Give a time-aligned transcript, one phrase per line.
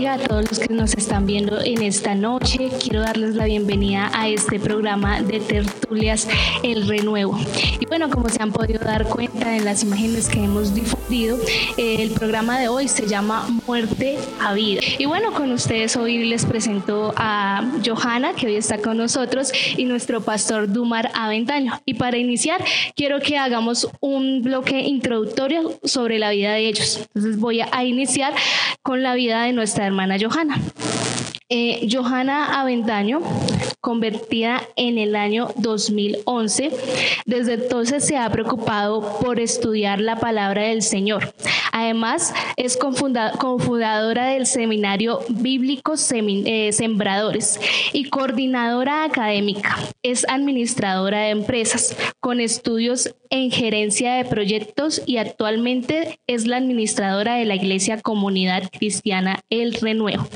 [0.00, 2.70] bendiga a todos los que nos están viendo en esta noche.
[2.82, 6.26] Quiero darles la bienvenida a este programa de tertulias
[6.62, 7.38] El Renuevo.
[7.78, 11.36] Y bueno, como se han podido dar cuenta en las imágenes que hemos difundido,
[11.76, 14.80] eh, el programa de hoy se llama Muerte a Vida.
[14.98, 19.84] Y bueno, con ustedes hoy les presento a Johanna, que hoy está con nosotros, y
[19.84, 21.78] nuestro pastor Dumar Aventaño.
[21.84, 22.64] Y para iniciar,
[22.96, 27.06] quiero que hagamos un bloque introductorio sobre la vida de ellos.
[27.14, 28.32] Entonces voy a iniciar
[28.82, 30.56] con la vida de nuestra hermana Johanna.
[31.48, 33.20] Eh, Johanna Avendaño,
[33.80, 36.70] convertida en el año 2011,
[37.26, 41.32] desde entonces se ha preocupado por estudiar la palabra del Señor.
[41.72, 47.60] Además, es cofundadora del Seminario Bíblico eh, Sembradores
[47.92, 49.78] y coordinadora académica.
[50.02, 57.36] Es administradora de empresas con estudios en gerencia de proyectos y actualmente es la administradora
[57.36, 60.26] de la Iglesia Comunidad Cristiana El Renuevo.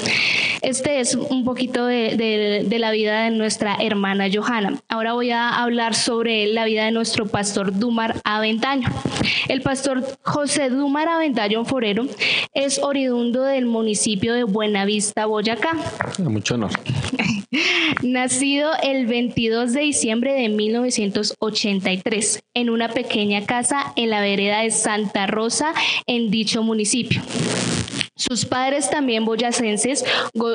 [0.65, 4.81] Este es un poquito de, la vida de nuestra hermana Johanna.
[4.89, 8.89] Ahora voy a hablar sobre la vida de nuestro pastor Dumar Aventaño.
[9.49, 12.07] El pastor José Dumar Aventaño Forero
[12.55, 15.77] es oriundo del municipio de Buenavista, Boyacá.
[16.19, 16.71] Mucho honor.
[18.03, 24.71] Nacido el 22 de diciembre de 1983 en una pequeña casa en la vereda de
[24.71, 25.75] Santa Rosa
[26.07, 27.21] en dicho municipio.
[28.17, 30.05] Sus padres también boyacenses,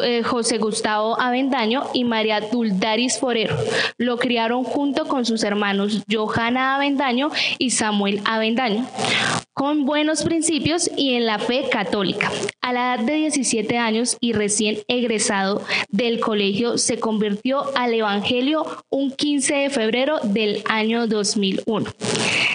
[0.03, 3.53] eh, José Gustavo Avendaño y María Duldaris Forero,
[3.97, 8.87] lo criaron junto con sus hermanos Johanna Avendaño y Samuel Avendaño,
[9.53, 12.31] con buenos principios y en la fe católica.
[12.61, 18.65] A la edad de 17 años y recién egresado del colegio, se convirtió al Evangelio
[18.89, 21.89] un 15 de febrero del año 2001.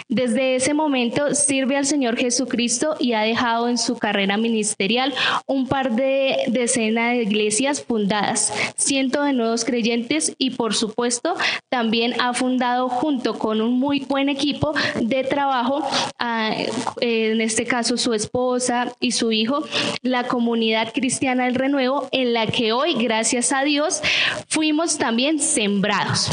[0.08, 5.14] Desde ese momento sirve al Señor Jesucristo y ha dejado en su carrera ministerial
[5.46, 11.34] un par de decenas de iglesias fundadas, cientos de nuevos creyentes y por supuesto
[11.70, 15.82] también ha fundado junto con un muy buen equipo de trabajo,
[16.18, 16.54] ah,
[17.00, 19.64] en este caso su esposa y su hijo,
[20.02, 24.02] la comunidad cristiana del renuevo en la que hoy, gracias a Dios,
[24.48, 26.30] fuimos también sembrados.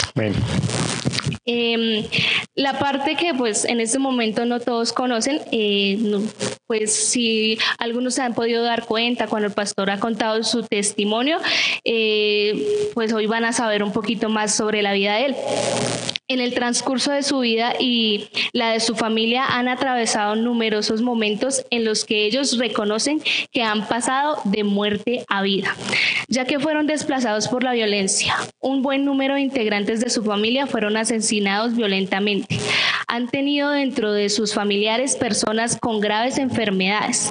[1.46, 2.06] Em,
[2.54, 5.98] la parte que pues en este momento no todos conocen, eh,
[6.68, 11.40] pues si algunos se han podido dar cuenta cuando el pastor ha contado su testimonio,
[11.84, 15.36] eh, pues hoy van a saber un poquito más sobre la vida de él.
[16.32, 21.66] En el transcurso de su vida y la de su familia han atravesado numerosos momentos
[21.72, 23.22] en los que ellos reconocen
[23.52, 25.76] que han pasado de muerte a vida,
[26.30, 28.34] ya que fueron desplazados por la violencia.
[28.62, 32.58] Un buen número de integrantes de su familia fueron asesinados violentamente.
[33.10, 37.30] Han tenido dentro de sus familiares personas con graves enfermedades,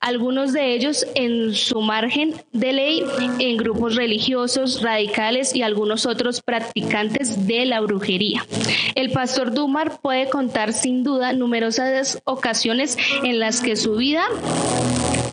[0.00, 3.02] algunos de ellos en su margen de ley
[3.40, 8.35] en grupos religiosos radicales y algunos otros practicantes de la brujería.
[8.94, 14.24] El pastor Dumar puede contar sin duda numerosas ocasiones en las que su vida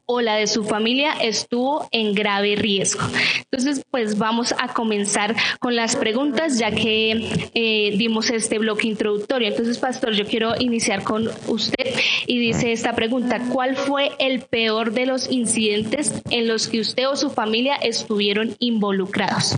[0.06, 3.03] o la de su familia estuvo en grave riesgo.
[3.52, 9.47] Entonces, pues vamos a comenzar con las preguntas, ya que eh, dimos este bloque introductorio.
[9.47, 11.94] Entonces, pastor, yo quiero iniciar con usted
[12.28, 17.08] y dice esta pregunta, ¿cuál fue el peor de los incidentes en los que usted
[17.08, 19.56] o su familia estuvieron involucrados?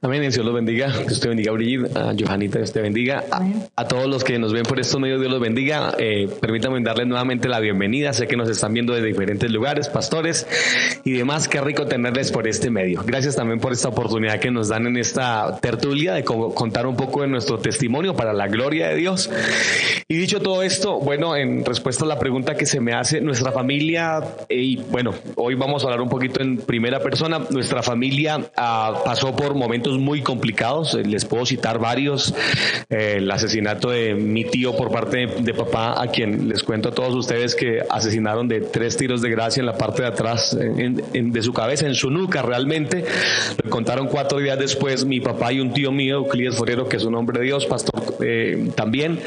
[0.00, 3.24] Amén, Dios los bendiga, que usted bendiga a Brigitte, a Johanita, Dios te bendiga,
[3.76, 5.94] a, todos los que nos ven por estos medios, Dios los bendiga.
[5.98, 9.88] Eh, permítanme darles nuevamente la bienvenida, sé que nos están viendo de diferentes lugares lugares,
[9.88, 10.46] pastores
[11.04, 11.48] y demás.
[11.48, 13.02] Qué rico tenerles por este medio.
[13.04, 17.22] Gracias también por esta oportunidad que nos dan en esta tertulia de contar un poco
[17.22, 19.28] de nuestro testimonio para la gloria de Dios.
[20.06, 23.50] Y dicho todo esto, bueno, en respuesta a la pregunta que se me hace, nuestra
[23.50, 29.02] familia, y bueno, hoy vamos a hablar un poquito en primera persona, nuestra familia ah,
[29.04, 32.32] pasó por momentos muy complicados, les puedo citar varios,
[32.90, 36.92] eh, el asesinato de mi tío por parte de, papá, a quien les cuento a
[36.94, 41.42] todos ustedes que asesinaron de tres tiros de grado en la parte de atrás de
[41.42, 43.04] su cabeza, en su nuca realmente.
[43.62, 47.04] Lo contaron cuatro días después mi papá y un tío mío, Euclides Forero, que es
[47.04, 49.20] un hombre de Dios, pastor eh, también.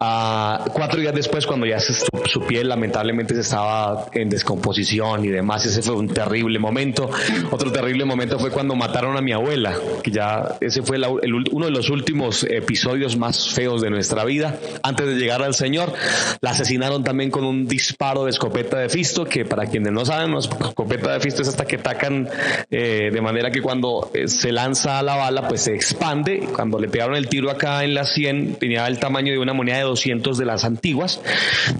[0.00, 5.64] Uh, cuatro días después, cuando ya su, piel lamentablemente se estaba en descomposición y demás,
[5.66, 7.10] ese fue un terrible momento.
[7.50, 10.98] Otro terrible momento fue cuando mataron a mi abuela, que ya ese fue
[11.52, 14.58] uno de los últimos episodios más feos de nuestra vida.
[14.82, 15.92] Antes de llegar al Señor,
[16.40, 20.30] la asesinaron también con un disparo de escopeta de Fisto, que para Quienes no saben,
[20.30, 22.28] una escopeta de fisto hasta que tacan
[22.70, 26.48] eh, de manera que cuando eh, se lanza la bala, pues se expande.
[26.54, 29.78] Cuando le pegaron el tiro acá en la 100, tenía el tamaño de una moneda
[29.78, 31.20] de 200 de las antiguas,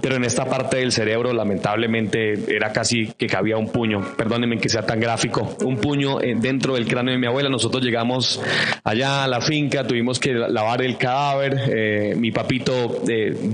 [0.01, 4.15] pero en esta parte del cerebro, lamentablemente, era casi que cabía un puño.
[4.17, 5.55] Perdónenme que sea tan gráfico.
[5.63, 7.49] Un puño eh, dentro del cráneo de mi abuela.
[7.49, 8.41] Nosotros llegamos
[8.83, 12.15] allá a la finca, tuvimos que lavar el cadáver.
[12.17, 13.01] mi papito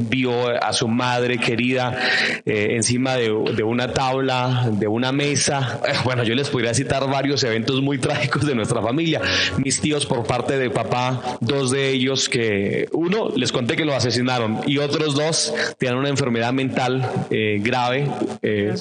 [0.09, 1.97] vio a su madre querida
[2.45, 5.79] encima de una tabla, de una mesa.
[6.03, 9.21] Bueno, yo les podría citar varios eventos muy trágicos de nuestra familia.
[9.57, 13.93] Mis tíos por parte de papá, dos de ellos que uno les conté que lo
[13.93, 18.07] asesinaron y otros dos tienen una enfermedad mental eh, grave.
[18.41, 18.73] Eh,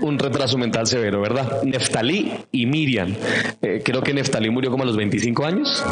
[0.00, 1.62] un retraso mental severo, ¿verdad?
[1.62, 3.14] Neftalí y Miriam.
[3.62, 5.84] Eh, creo que Neftalí murió como a los 25 años.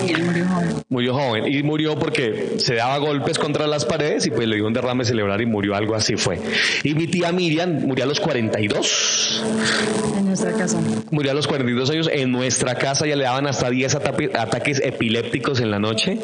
[0.00, 0.84] Sí, murió joven.
[0.88, 4.66] Murió joven y murió porque se daba golpes contra las paredes y pues le dio
[4.66, 6.38] un derrame cerebral y murió algo así fue.
[6.84, 9.42] Y mi tía Miriam murió a los 42.
[10.16, 10.80] En nuestra casa.
[11.10, 13.96] Murió a los 42 años en nuestra casa, ya le daban hasta 10
[14.34, 16.18] ataques epilépticos en la noche.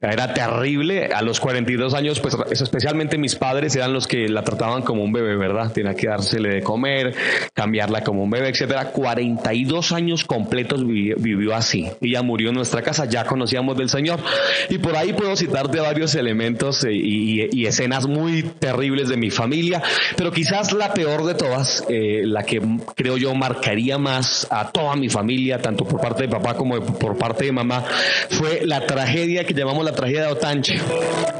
[0.00, 1.06] Era terrible.
[1.06, 5.12] A los 42 años, pues especialmente mis padres eran los que la trataban como un
[5.12, 5.72] bebé, ¿verdad?
[5.72, 7.14] Tenía que dársele de comer,
[7.54, 8.86] cambiarla como un bebé, etcétera.
[8.92, 11.88] 42 años completos vivió, así.
[12.00, 14.20] Ella murió en nuestra casa, ya conocíamos del Señor.
[14.68, 19.82] Y por ahí puedo citarte varios elementos eh, y, escenas muy terribles de mi familia,
[20.16, 22.60] pero quizás la peor de todas, eh, la que
[22.94, 27.16] creo yo marcaría más a toda mi familia, tanto por parte de papá como por
[27.16, 27.82] parte de mamá,
[28.28, 30.74] fue la tragedia que llamamos la tragedia de Otanche.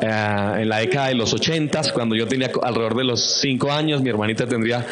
[0.01, 4.01] Eh, en la década de los ochentas, cuando yo tenía alrededor de los cinco años,
[4.01, 4.87] mi hermanita tendría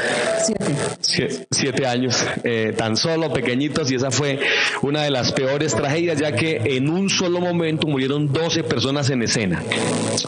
[1.00, 4.38] siete, siete, años, eh, tan solo pequeñitos, y esa fue
[4.82, 9.22] una de las peores tragedias, ya que en un solo momento murieron 12 personas en
[9.22, 9.62] escena.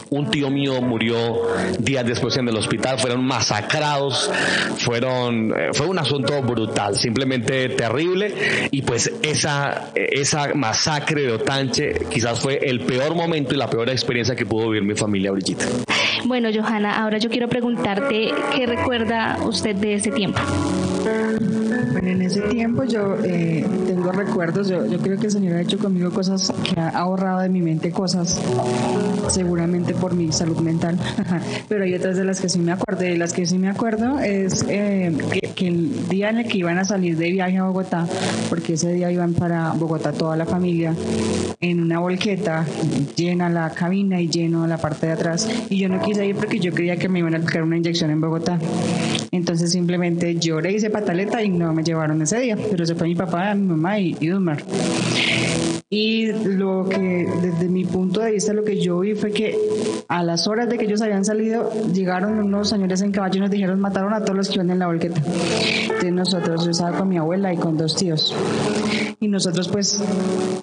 [0.09, 1.41] Un tío mío murió
[1.77, 4.30] días después en el hospital, fueron masacrados,
[4.77, 8.33] fueron, eh, fue un asunto brutal, simplemente terrible,
[8.71, 13.89] y pues esa, esa masacre de Otanche quizás fue el peor momento y la peor
[13.89, 15.65] experiencia que pudo vivir mi familia, Brigitte.
[16.25, 20.39] Bueno, Johanna, ahora yo quiero preguntarte, ¿qué recuerda usted de ese tiempo?
[22.01, 25.77] En ese tiempo yo eh, tengo recuerdos, yo, yo, creo que el Señor ha hecho
[25.77, 28.41] conmigo cosas que ha ahorrado de mi mente cosas,
[29.29, 30.97] seguramente por mi salud mental,
[31.69, 33.01] pero hay otras de las que sí me acuerdo.
[33.01, 35.15] De las que sí me acuerdo es eh,
[35.55, 38.07] que, el día en el que iban a salir de viaje a Bogotá,
[38.49, 40.95] porque ese día iban para Bogotá toda la familia,
[41.59, 42.65] en una volqueta,
[43.15, 46.59] llena la cabina y lleno la parte de atrás, y yo no quise ir porque
[46.59, 48.57] yo creía que me iban a aplicar una inyección en Bogotá.
[49.31, 53.15] Entonces simplemente lloré, hice pataleta y no me llevaron ese día, pero se fue mi
[53.15, 54.29] papá, mi mamá y, y
[55.89, 59.57] Y lo que, desde mi punto de vista, lo que yo vi fue que
[60.07, 63.51] a las horas de que ellos habían salido, llegaron unos señores en caballo y nos
[63.51, 65.21] dijeron mataron a todos los que iban en la volqueta.
[65.21, 68.33] Entonces nosotros, yo estaba con mi abuela y con dos tíos.
[69.23, 70.03] Y nosotros pues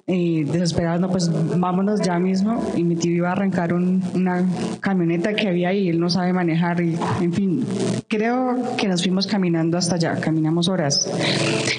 [0.05, 2.61] eh, desesperados, no, pues vámonos ya mismo.
[2.75, 4.43] Y mi tío iba a arrancar una
[4.81, 6.81] camioneta que había y él no sabe manejar.
[6.81, 7.65] Y, en fin,
[8.09, 11.09] creo que nos fuimos caminando hasta allá, caminamos horas.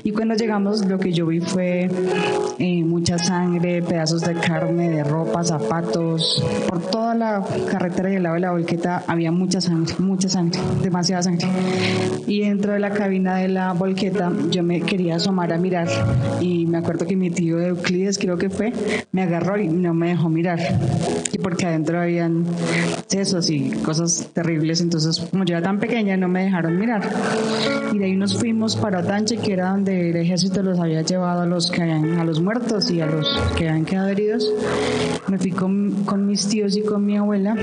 [0.04, 1.90] Y cuando llegamos lo que yo vi fue
[2.58, 6.42] eh, mucha sangre, pedazos de carne, de ropa, zapatos.
[6.66, 10.58] Por toda la carretera y el lado de la volqueta había mucha sangre, mucha sangre,
[10.82, 11.46] demasiada sangre.
[12.26, 15.88] Y dentro de la cabina de la volqueta yo me quería asomar a mirar
[16.40, 18.72] y me acuerdo que mi tío de Euclides, creo que fue,
[19.12, 20.58] me agarró y no me dejó mirar.
[21.42, 22.44] Porque adentro habían
[23.06, 27.02] sesos y cosas terribles, entonces como yo era tan pequeña no me dejaron mirar.
[27.92, 31.42] Y de ahí nos fuimos para Tanche, que era donde el ejército los había llevado
[31.42, 34.52] a los que habían, a los muertos y a los que habían quedado heridos.
[35.28, 37.56] Me fui con, con mis tíos y con mi abuela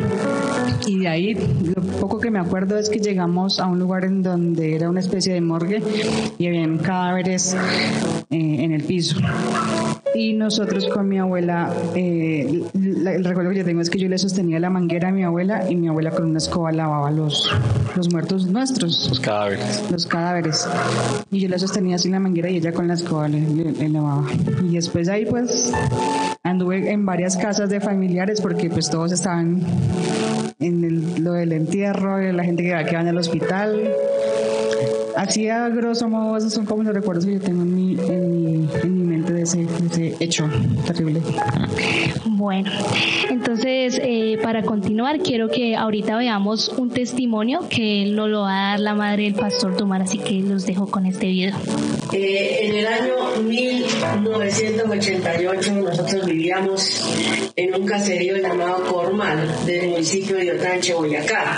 [0.86, 1.34] y de ahí
[1.76, 5.00] lo poco que me acuerdo es que llegamos a un lugar en donde era una
[5.00, 5.82] especie de morgue
[6.38, 7.56] y habían cadáveres
[8.30, 9.18] eh, en el piso.
[10.18, 14.18] Y nosotros con mi abuela, eh, el recuerdo que yo tengo es que yo le
[14.18, 17.52] sostenía la manguera a mi abuela y mi abuela con una escoba lavaba los,
[17.96, 19.10] los muertos nuestros.
[19.10, 19.84] Los cadáveres.
[19.92, 20.68] Los cadáveres.
[21.30, 24.26] Y yo le sostenía así la manguera y ella con la escoba le, lavaba.
[24.64, 25.72] Y después ahí pues
[26.42, 29.62] anduve en varias casas de familiares porque pues todos estaban
[30.60, 33.94] en lo del entierro, la gente que, que van al hospital
[35.18, 37.98] Así a grosso modo, esos son como los recuerdos que yo tengo en mi,
[38.84, 39.66] en mente de ese,
[40.20, 40.48] hecho
[40.86, 41.24] terrible.
[42.26, 42.70] Bueno,
[43.32, 48.74] entonces eh, para continuar quiero que ahorita veamos un testimonio que nos lo va a
[48.74, 51.56] dar la madre del pastor Tomar, así que los dejo con este video.
[52.14, 60.52] Eh, en el año 1988 nosotros vivíamos en un caserío llamado Cormal del municipio de
[60.52, 61.58] Otanche, Boyacá.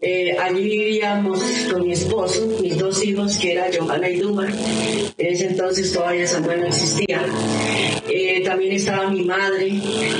[0.00, 1.40] Eh, allí vivíamos
[1.72, 4.46] con mi esposo, mis dos hijos, que era Johanna y Duma.
[4.46, 7.20] En ese entonces todavía Samuel no existía.
[8.08, 9.72] Eh, también estaba mi madre,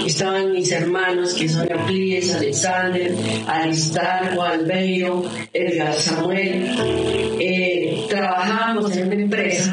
[0.04, 3.14] estaban mis hermanos, que son Euclides, Alexander,
[3.46, 6.74] Aristarco, Albeiro, Edgar Samuel.
[7.38, 9.72] Eh, trabajábamos en una empresa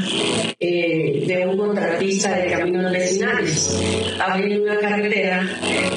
[0.60, 3.82] de un contratista de caminos vecinales.
[4.20, 5.48] Había una carretera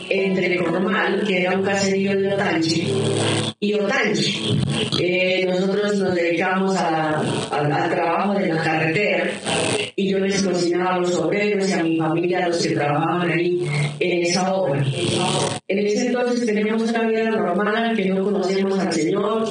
[0.09, 2.87] entre Cormal, que era un caserío de Otanche,
[3.61, 4.41] y Otanche.
[5.01, 9.31] Eh, nosotros nos dedicamos al trabajo de la carretera
[10.19, 13.67] yo les cocinaba a los obreros y a mi familia, a los que trabajaban ahí
[14.01, 14.85] en esa obra.
[15.69, 19.49] En ese entonces teníamos una vida normal, que no conocíamos al Señor,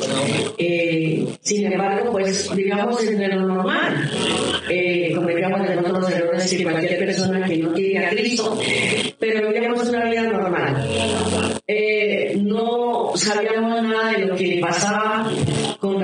[0.57, 4.11] eh, sin embargo, pues digamos en lo normal,
[4.69, 8.57] eh, cometíamos los errores que cualquier persona que no tiene a Cristo,
[9.19, 10.87] pero vivíamos una vida normal.
[11.67, 15.29] Eh, no sabíamos nada de lo que pasaba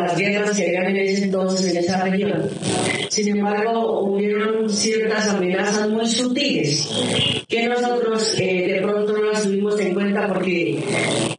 [0.05, 2.49] las guerras que había en ese entonces en esa región.
[3.09, 6.89] Sin embargo, hubieron ciertas amenazas muy sutiles
[7.47, 10.83] que nosotros eh, de pronto no las tuvimos en cuenta porque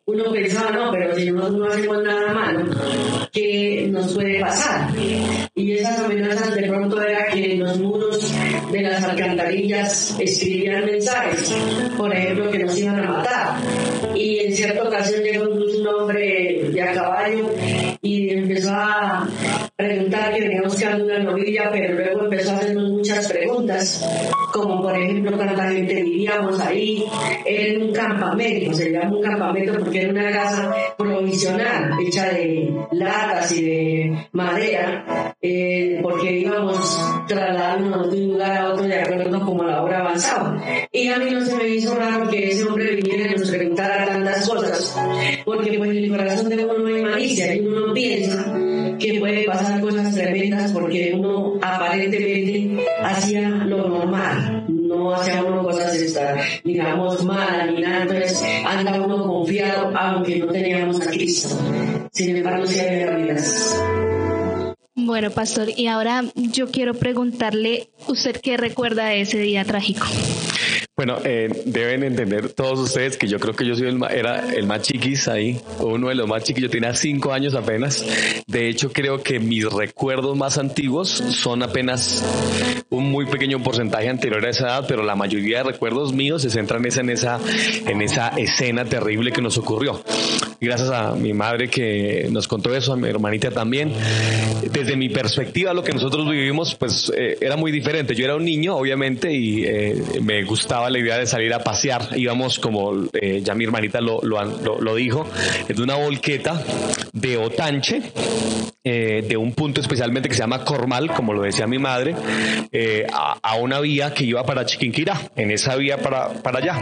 [0.04, 2.70] uno pensaba, no, pero si nosotros no hacemos nada malo,
[3.32, 4.90] ¿qué nos puede pasar?
[5.56, 8.34] Y esas amenazas de pronto era que en los muros
[8.72, 11.54] de las alcantarillas escribían mensajes,
[11.96, 13.58] por ejemplo, que nos iban a matar.
[14.16, 17.50] Y en cierta ocasión llegó un hombre de a caballo
[18.02, 19.28] y empezó a
[19.76, 24.04] preguntar que teníamos que una novilla, pero luego empezó a hacernos muchas preguntas,
[24.52, 27.04] como por ejemplo cuánta gente vivíamos ahí,
[27.44, 33.52] en un campamento, se llama un campamento porque era una casa provisional, hecha de latas
[33.52, 36.98] y de madera, eh, porque íbamos
[37.28, 40.58] trasladándonos de un lugar a otro de acuerdo como la hora avanzaba.
[40.90, 44.06] Y a mí no se me hizo raro que ese hombre viniera y nos preguntara
[44.06, 44.96] tantas cosas,
[45.44, 48.54] porque pues en el corazón de uno no hay malicia y uno piensa
[48.98, 55.94] que puede pasar cosas tremendas porque uno aparentemente hacía lo normal, no hacía uno cosas
[55.94, 61.54] estar, digamos, mal ni nada, entonces anda uno confiado aunque no teníamos a Cristo.
[62.12, 63.78] Sin embargo, sí había vidas.
[65.04, 70.06] Bueno, pastor, y ahora yo quiero preguntarle, ¿usted qué recuerda de ese día trágico?
[70.96, 74.66] Bueno, eh, deben entender todos ustedes que yo creo que yo soy el era el
[74.66, 78.02] más chiquis ahí, uno de los más chiquis, yo tenía cinco años apenas.
[78.46, 82.24] De hecho, creo que mis recuerdos más antiguos son apenas
[82.88, 86.50] un muy pequeño porcentaje anterior a esa edad, pero la mayoría de recuerdos míos se
[86.50, 87.40] centran en esa,
[87.86, 90.02] en esa escena terrible que nos ocurrió.
[90.64, 93.92] Gracias a mi madre que nos contó eso, a mi hermanita también.
[94.72, 98.14] Desde mi perspectiva, lo que nosotros vivimos, pues eh, era muy diferente.
[98.14, 102.08] Yo era un niño, obviamente, y eh, me gustaba la idea de salir a pasear.
[102.16, 105.26] Íbamos, como eh, ya mi hermanita lo, lo, lo dijo,
[105.68, 106.62] de una volqueta
[107.24, 108.02] de Otanche
[108.86, 112.14] eh, de un punto especialmente que se llama Cormal, como lo decía mi madre,
[112.70, 116.78] eh, a, una vía que iba para Chiquinquirá, en esa vía para, para allá,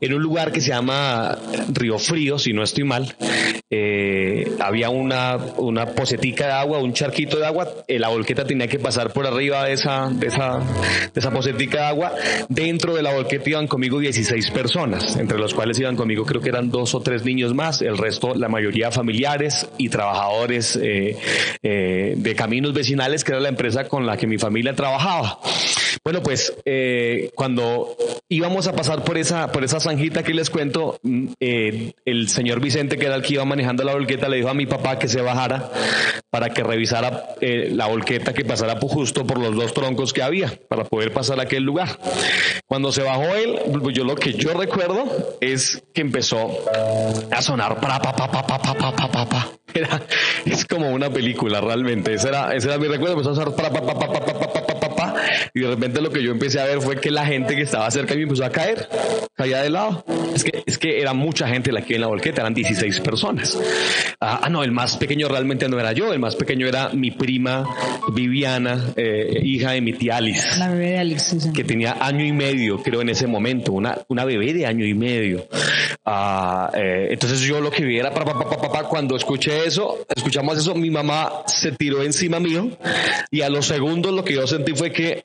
[0.00, 3.14] en un lugar que se llama Río Frío, si no estoy mal,
[3.76, 8.78] eh, había una, una pocetica de agua, un charquito de agua, la volqueta tenía que
[8.78, 10.58] pasar por arriba de esa, de esa,
[11.12, 12.12] de esa pocetica de agua,
[12.48, 16.48] dentro de la volqueta iban conmigo 16 personas, entre los cuales iban conmigo creo que
[16.50, 21.16] eran dos o tres niños más, el resto, la mayoría familiares y trabajadores eh,
[21.62, 25.38] de caminos vecinales, que era la empresa con la que mi familia trabajaba.
[26.04, 27.96] Bueno, pues eh, cuando
[28.28, 32.60] íbamos a pasar por esa, por esa zanjita que les cuento, mm, eh, el señor
[32.60, 35.08] Vicente, que era el que iba manejando la volqueta, le dijo a mi papá que
[35.08, 35.70] se bajara
[36.28, 40.84] para que revisara la volqueta que pasara justo por los dos troncos que había para
[40.84, 41.98] poder pasar a aquel lugar.
[42.66, 45.04] Cuando se bajó él, pues yo lo que yo recuerdo
[45.40, 46.50] es que empezó
[47.30, 49.63] a sonar para pa pa pa pa pa pa pa pa pa.
[49.74, 50.02] Era,
[50.44, 52.14] es como una película realmente.
[52.14, 53.14] Ese era, ese era mi recuerdo.
[53.14, 55.14] Empezó a para pa pa pa pa pa pa pa pa pa
[55.52, 57.88] y de repente lo que yo empecé a ver fue que la gente que estaba
[57.90, 58.88] cerca de mí empezó a caer,
[59.34, 60.04] caía de lado.
[60.34, 63.56] Es que, es que era mucha gente la que en la volqueta, eran 16 personas.
[64.20, 67.12] Ah, ah, no, el más pequeño realmente no era yo, el más pequeño era mi
[67.12, 67.64] prima
[68.12, 70.58] Viviana, eh, hija de mi tía Alice.
[70.58, 74.24] La bebé de Alice, Que tenía año y medio, creo, en ese momento, una, una
[74.24, 75.46] bebé de año y medio.
[76.04, 80.58] Ah, eh, entonces yo lo que vi era, pa, pa, pa, cuando escuché eso, escuchamos
[80.58, 82.70] eso, mi mamá se tiró encima mío
[83.30, 85.24] y a los segundos lo que yo sentí fue que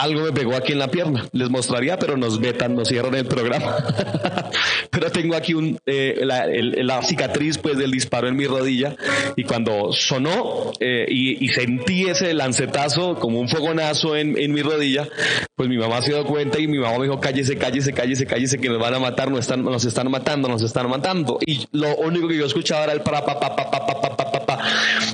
[0.00, 1.28] algo me pegó aquí en la pierna.
[1.32, 3.76] Les mostraría, pero nos vetan, nos cierran el programa.
[4.90, 8.96] pero tengo aquí un, eh, la, cicatriz pues del disparo en mi rodilla
[9.36, 15.08] y cuando sonó eh, y, sentí ese lancetazo como un fogonazo en, en, mi rodilla,
[15.54, 18.58] pues mi mamá se dio cuenta y mi mamá me dijo cállese, cállese, cállese, cállese
[18.58, 21.38] que nos van a matar, nos están, nos están matando, nos están matando.
[21.44, 23.79] Y lo único que yo escuchaba era el para pa pa pa pa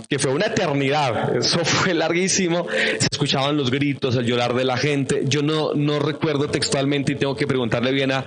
[0.08, 1.37] que fue una eternidad.
[1.37, 2.66] Eso fue larguísimo.
[2.99, 5.23] Se escuchaban los gritos, el llorar de la gente.
[5.26, 8.25] Yo no, no recuerdo textualmente y tengo que preguntarle bien a,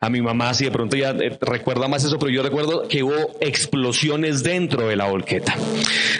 [0.00, 3.02] a mi mamá si de pronto ya eh, recuerda más eso, pero yo recuerdo que
[3.02, 5.56] hubo explosiones dentro de la volqueta.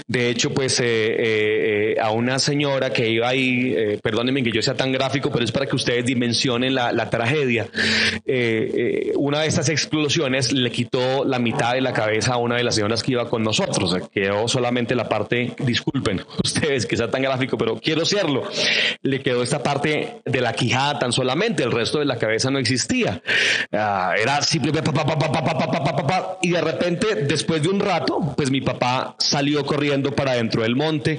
[0.06, 4.74] De hecho, pues eh, eh, a una señora que iba ahí, perdónenme que yo sea
[4.74, 7.68] tan gráfico, pero es para que ustedes dimensionen la, la tragedia.
[9.16, 12.74] una de estas explosiones le quitó la mitad de la cabeza a una de las
[12.74, 13.61] señoras que iba con nosotros.
[14.12, 18.44] Quedó solamente la parte, disculpen ustedes que sea tan gráfico, pero quiero serlo.
[19.02, 22.58] Le quedó esta parte de la quijada tan solamente, el resto de la cabeza no
[22.58, 23.22] existía.
[23.72, 24.90] Ah, era simplemente
[26.40, 30.76] y de repente, después de un rato, pues mi papá salió corriendo para dentro del
[30.76, 31.18] monte.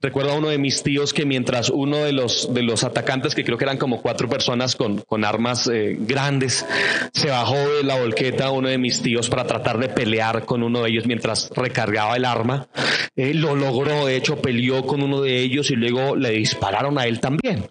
[0.00, 3.44] Recuerdo a uno de mis tíos que mientras uno de los, de los atacantes, que
[3.44, 6.66] creo que eran como cuatro personas con, con armas eh, grandes,
[7.12, 10.82] se bajó de la volqueta, uno de mis tíos, para tratar de pelear con uno
[10.82, 12.68] de ellos mientras recargaba el arma.
[13.16, 17.06] Eh, lo logró, de hecho, peleó con uno de ellos y luego le dispararon a
[17.06, 17.68] él también.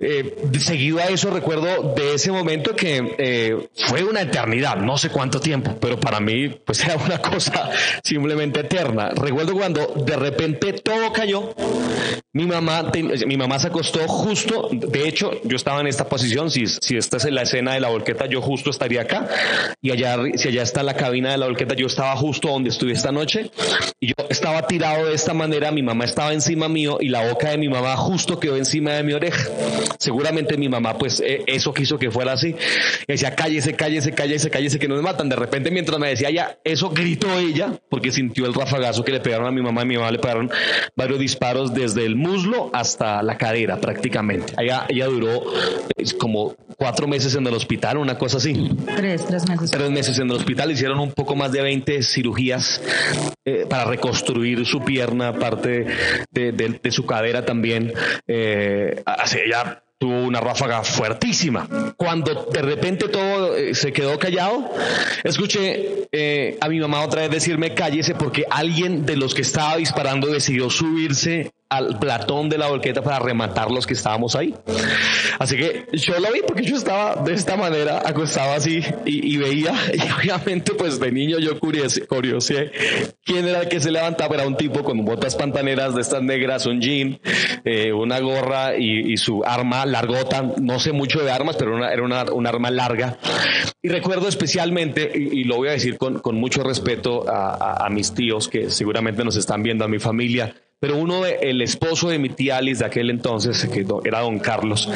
[0.00, 5.10] Eh, seguido a eso, recuerdo de ese momento que eh, fue una eternidad, no sé
[5.10, 7.70] cuánto tiempo, pero para mí, pues era una cosa
[8.02, 9.10] simplemente eterna.
[9.10, 11.54] Recuerdo cuando de repente todo cayó.
[12.32, 12.90] Mi mamá,
[13.26, 17.18] mi mamá se acostó justo, de hecho, yo estaba en esta posición, si, si esta
[17.18, 19.28] es la escena de la volqueta, yo justo estaría acá,
[19.80, 22.93] y allá, si allá está la cabina de la volqueta, yo estaba justo donde estuve
[22.94, 23.50] esta noche,
[24.00, 27.50] y yo estaba tirado de esta manera, mi mamá estaba encima mío, y la boca
[27.50, 29.48] de mi mamá justo quedó encima de mi oreja.
[29.98, 32.54] Seguramente mi mamá, pues eh, eso quiso que fuera así.
[33.06, 35.28] Y decía, cállese, cállese, cállese, cállese, que nos matan.
[35.28, 39.20] De repente, mientras me decía ya, eso gritó ella, porque sintió el rafagazo que le
[39.20, 39.82] pegaron a mi mamá.
[39.82, 40.50] Y mi mamá le pegaron
[40.96, 44.54] varios disparos desde el muslo hasta la cadera, prácticamente.
[44.58, 45.44] Ella, ella duró
[46.18, 48.76] como cuatro meses en el hospital, una cosa así.
[48.94, 49.70] Tres, tres meses.
[49.70, 50.70] Tres meses en el hospital.
[50.70, 52.78] Hicieron un poco más de 20 cirugías
[53.46, 55.86] eh, para reconstruir su pierna, parte
[56.30, 57.90] de, su cadera también.
[58.28, 61.66] Eh, así, ella tuvo una ráfaga fuertísima.
[61.96, 64.70] Cuando de repente todo eh, se quedó callado,
[65.22, 69.78] escuché eh, a mi mamá otra vez decirme cállese porque alguien de los que estaba
[69.78, 74.54] disparando decidió subirse al platón de la volqueta para rematar los que estábamos ahí.
[75.38, 79.74] Así que yo lo vi porque yo estaba de esta manera acostado así y, veía
[79.94, 82.70] y obviamente pues de niño yo curiosé,
[83.24, 86.66] quién era el que se levantaba, era un tipo con botas pantaneras de estas negras,
[86.66, 87.20] un jean,
[87.64, 92.24] eh, una gorra y, su arma largota, no sé mucho de armas, pero era una,
[92.32, 93.16] un arma larga.
[93.80, 98.12] Y recuerdo especialmente, y, lo voy a decir con, con mucho respeto a, a mis
[98.12, 100.54] tíos que seguramente nos están viendo, a mi familia,
[100.84, 104.86] pero uno, el esposo de mi tía Alice de aquel entonces, que era don Carlos,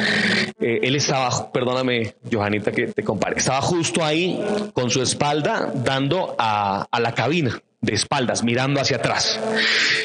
[0.59, 4.39] eh, él estaba, perdóname, Johanita, que te compare, estaba justo ahí
[4.73, 9.39] con su espalda dando a, a la cabina de espaldas, mirando hacia atrás.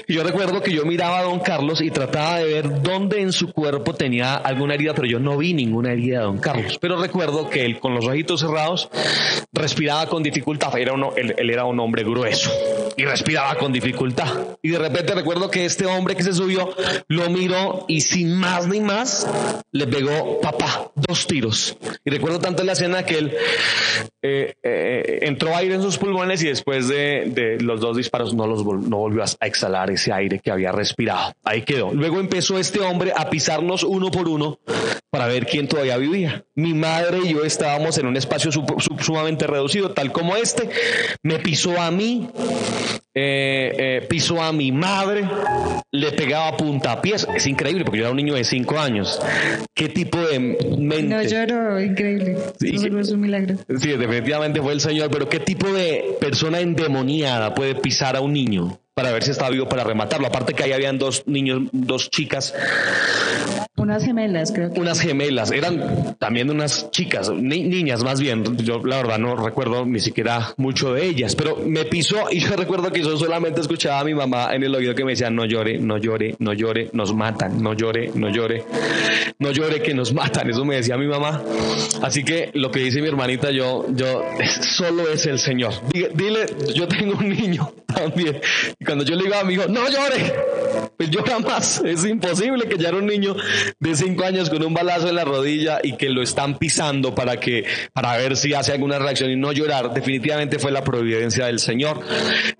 [0.07, 3.33] Y yo recuerdo que yo miraba a don Carlos y trataba de ver dónde en
[3.33, 6.79] su cuerpo tenía alguna herida, pero yo no vi ninguna herida de don Carlos.
[6.81, 8.89] Pero recuerdo que él con los ojitos cerrados
[9.53, 10.77] respiraba con dificultad.
[10.79, 12.51] Era uno, él, era un hombre grueso
[12.97, 14.29] y respiraba con dificultad.
[14.63, 16.75] Y de repente recuerdo que este hombre que se subió
[17.09, 19.27] lo miró y sin más ni más
[19.73, 21.77] le pegó papá dos tiros.
[22.05, 23.37] Y recuerdo tanto la escena que él
[24.23, 28.47] eh, eh, entró aire en sus pulmones y después de, de los dos disparos no,
[28.47, 31.33] los, no volvió a exhalar ese aire que había respirado.
[31.43, 31.93] Ahí quedó.
[31.93, 34.59] Luego empezó este hombre a pisarnos uno por uno
[35.11, 36.45] para ver quién todavía vivía.
[36.57, 38.51] Mi madre y yo estábamos en un espacio
[39.01, 40.69] sumamente reducido, tal como este.
[41.23, 42.29] Me pisó a mí,
[43.15, 45.25] eh, eh, pisó a mi madre,
[45.93, 47.29] le pegaba puntapiés.
[47.33, 49.21] Es increíble porque yo era un niño de cinco años.
[49.73, 51.15] ¿Qué tipo de mente?
[51.15, 52.37] No lloro, increíble.
[52.59, 53.57] Sí, es un milagro.
[53.79, 58.33] Sí, definitivamente fue el Señor, pero ¿qué tipo de persona endemoniada puede pisar a un
[58.33, 60.27] niño para ver si está vivo para rematarlo?
[60.27, 62.55] Aparte que ahí habían dos niños, dos chicas
[63.95, 64.81] unas gemelas, creo que.
[64.81, 68.57] Unas gemelas, eran también unas chicas, niñas más bien.
[68.59, 72.57] Yo la verdad no recuerdo ni siquiera mucho de ellas, pero me pisó y yo
[72.57, 75.45] recuerdo que yo solamente escuchaba a mi mamá en el oído que me decía, no
[75.45, 78.65] llore, no llore, no llore, nos matan, no llore, no llore,
[79.39, 80.51] no llore que nos matan.
[80.51, 81.41] Eso me decía mi mamá.
[82.03, 84.25] Así que lo que dice mi hermanita, yo, yo,
[84.61, 85.73] solo es el Señor.
[85.93, 88.41] Dile, yo tengo un niño también.
[88.79, 90.35] Y cuando yo le digo a mi hijo, no llore,
[90.97, 93.35] Pues yo jamás, es imposible que ya era un niño
[93.81, 97.39] de cinco años con un balazo en la rodilla y que lo están pisando para
[97.39, 99.93] que, para ver si hace alguna reacción y no llorar.
[99.93, 102.01] Definitivamente fue la providencia del Señor.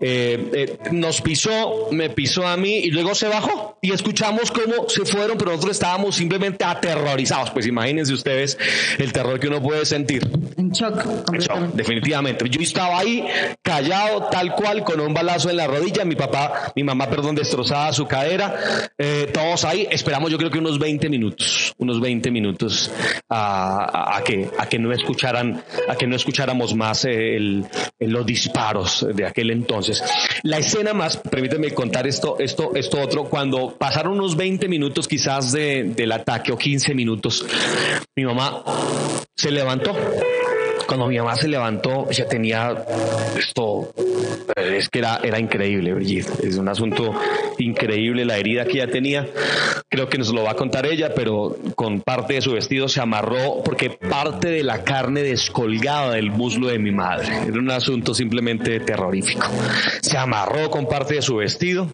[0.01, 4.89] Eh, eh, nos pisó, me pisó a mí y luego se bajó y escuchamos cómo
[4.89, 7.51] se fueron, pero nosotros estábamos simplemente aterrorizados.
[7.51, 8.59] Pues imagínense ustedes
[8.99, 10.29] el terror que uno puede sentir.
[10.57, 11.05] En shock.
[11.33, 12.49] En shock, definitivamente.
[12.49, 13.27] Yo estaba ahí
[13.63, 16.05] callado, tal cual, con un balazo en la rodilla.
[16.05, 18.91] Mi papá, mi mamá, perdón, destrozada su cadera.
[18.97, 19.87] Eh, todos ahí.
[19.91, 22.91] Esperamos, yo creo que unos 20 minutos, unos 20 minutos
[23.29, 27.39] a, que, a que no escucharan, a que no escucháramos más eh,
[28.01, 30.03] los disparos de aquel entonces.
[30.43, 35.53] La escena más, permíteme contar esto, esto, esto otro, cuando pasaron unos 20 minutos quizás
[35.53, 37.45] de, del ataque o 15 minutos,
[38.17, 38.63] mi mamá
[39.37, 39.95] se levantó
[40.87, 42.85] cuando mi mamá se levantó, ya tenía
[43.39, 43.93] esto,
[44.57, 46.45] es que era, era increíble, Brigitte.
[46.45, 47.15] Es un asunto
[47.59, 49.27] increíble la herida que ella tenía.
[49.89, 53.01] Creo que nos lo va a contar ella, pero con parte de su vestido se
[53.01, 57.29] amarró porque parte de la carne descolgaba del muslo de mi madre.
[57.47, 59.47] Era un asunto simplemente terrorífico.
[60.01, 61.91] Se amarró con parte de su vestido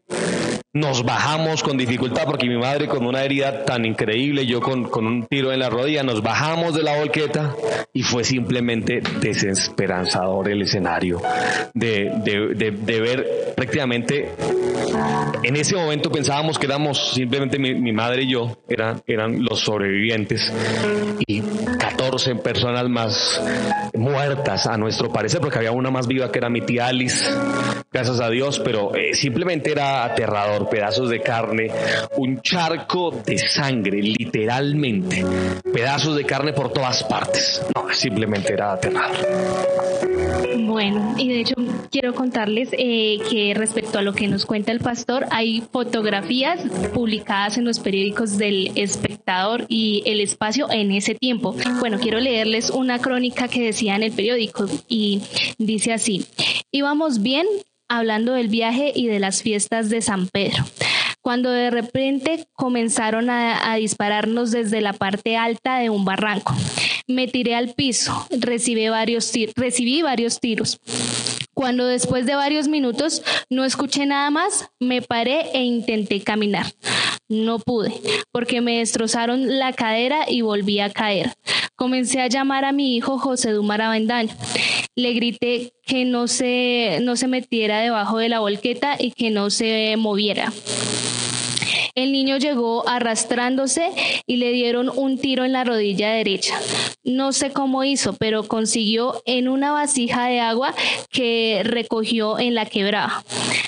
[0.73, 5.05] nos bajamos con dificultad porque mi madre con una herida tan increíble, yo con, con,
[5.05, 7.57] un tiro en la rodilla, nos bajamos de la volqueta
[7.93, 11.21] y fue simplemente desesperanzador el escenario
[11.75, 14.31] de, de, de, ver prácticamente,
[15.43, 20.53] en ese momento pensábamos que éramos simplemente mi, madre y yo, eran, eran los sobrevivientes
[21.27, 21.43] y
[21.81, 23.43] 14 personas más
[23.95, 27.29] muertas a nuestro parecer, porque había una más viva que era mi tía Alice,
[27.93, 31.71] gracias a Dios, pero eh, simplemente era aterrador pedazos de carne,
[32.17, 35.25] un charco de sangre, literalmente,
[35.73, 37.63] pedazos de carne por todas partes.
[37.75, 39.17] No, simplemente era aterrador.
[40.59, 41.55] Bueno, y de hecho
[41.91, 46.61] quiero contarles eh, que respecto a lo que nos cuenta el pastor, hay fotografías
[46.95, 51.57] publicadas en los periódicos del espectador y el espacio en ese tiempo.
[51.81, 55.23] Bueno, quiero leerles una crónica que decía en el periódico y
[55.59, 56.25] dice así,
[56.71, 57.47] íbamos bien
[57.91, 60.65] hablando del viaje y de las fiestas de San Pedro,
[61.21, 66.55] cuando de repente comenzaron a, dispararnos desde la parte alta de un barranco.
[67.07, 70.81] Me tiré al piso, recibí varios, recibí varios tiros.
[71.61, 76.65] Cuando después de varios minutos no escuché nada más, me paré e intenté caminar.
[77.29, 77.93] No pude,
[78.33, 81.35] porque me destrozaron la cadera y volví a caer.
[81.77, 84.35] Comencé a llamar a mi hijo José Dumar Avendaño.
[84.97, 89.51] Le grité que no se, no se metiera debajo de la volqueta y que no
[89.51, 90.51] se moviera.
[91.95, 93.91] El niño llegó arrastrándose
[94.27, 96.59] y le dieron un tiro en la rodilla derecha.
[97.05, 100.75] No sé cómo hizo, pero consiguió en una vasija de agua
[101.11, 103.25] que recogió en la quebrada.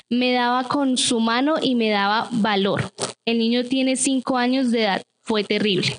[0.09, 2.93] Me daba con su mano y me daba valor.
[3.25, 5.01] El niño tiene cinco años de edad.
[5.21, 5.97] Fue terrible.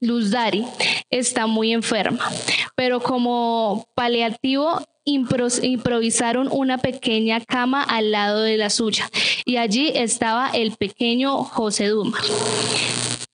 [0.00, 0.64] Luz Dari
[1.10, 2.30] está muy enferma,
[2.76, 9.08] pero como paliativo improvisaron una pequeña cama al lado de la suya
[9.44, 12.22] y allí estaba el pequeño José Dumas.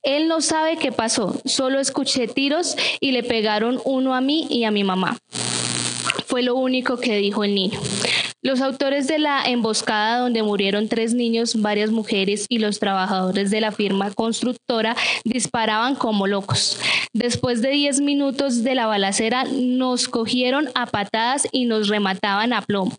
[0.03, 4.65] Él no sabe qué pasó, solo escuché tiros y le pegaron uno a mí y
[4.65, 5.17] a mi mamá.
[6.27, 7.81] Fue lo único que dijo el niño.
[8.45, 13.63] Los autores de la emboscada donde murieron tres niños, varias mujeres y los trabajadores de
[13.63, 16.79] la firma constructora disparaban como locos.
[17.15, 22.61] Después de diez minutos de la balacera nos cogieron a patadas y nos remataban a
[22.61, 22.93] plomo.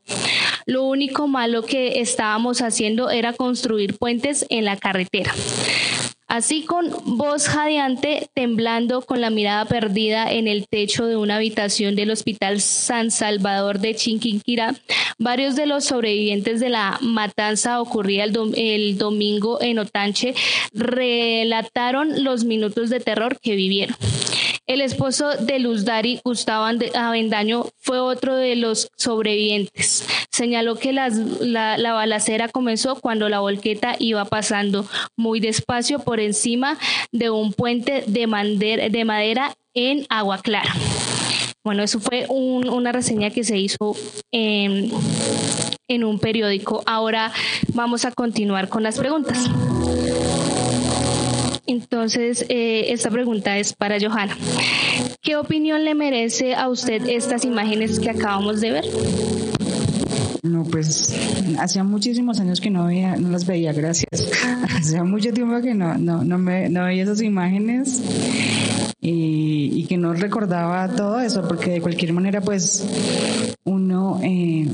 [0.66, 5.32] Lo único malo que estábamos haciendo era construir puentes en la carretera.
[6.28, 11.96] Así con voz jadeante, temblando con la mirada perdida en el techo de una habitación
[11.96, 14.74] del Hospital San Salvador de Chinquinquirá,
[15.20, 20.34] varios de los sobrevivientes de la matanza ocurrida el, domingo en Otanche
[20.74, 23.96] relataron los minutos de terror que vivieron.
[24.68, 30.08] El esposo de Luz Dari, Gustavo Avendaño, fue otro de los sobrevivientes.
[30.32, 36.80] Señaló que la, la, balacera comenzó cuando la volqueta iba pasando muy despacio por encima
[37.12, 40.74] de un puente de, de madera en Agua Clara.
[41.64, 43.96] Bueno, eso fue una reseña que se hizo
[44.32, 44.92] en
[46.04, 46.82] un periódico.
[46.88, 47.32] Ahora
[47.74, 49.48] vamos a continuar con las preguntas.
[51.68, 54.38] Entonces, eh, esta pregunta es para Johanna.
[55.22, 58.86] ¿Qué opinión le merece a usted estas imágenes que acabamos de ver?
[60.44, 61.16] No, pues
[61.60, 64.30] hacía muchísimos años que no veía, no las veía, gracias.
[64.78, 68.02] hacía mucho tiempo que no, no, no, me, no veía esas imágenes
[69.00, 72.86] y, y, que no recordaba todo eso, porque de cualquier manera, pues
[73.64, 74.68] uno eh,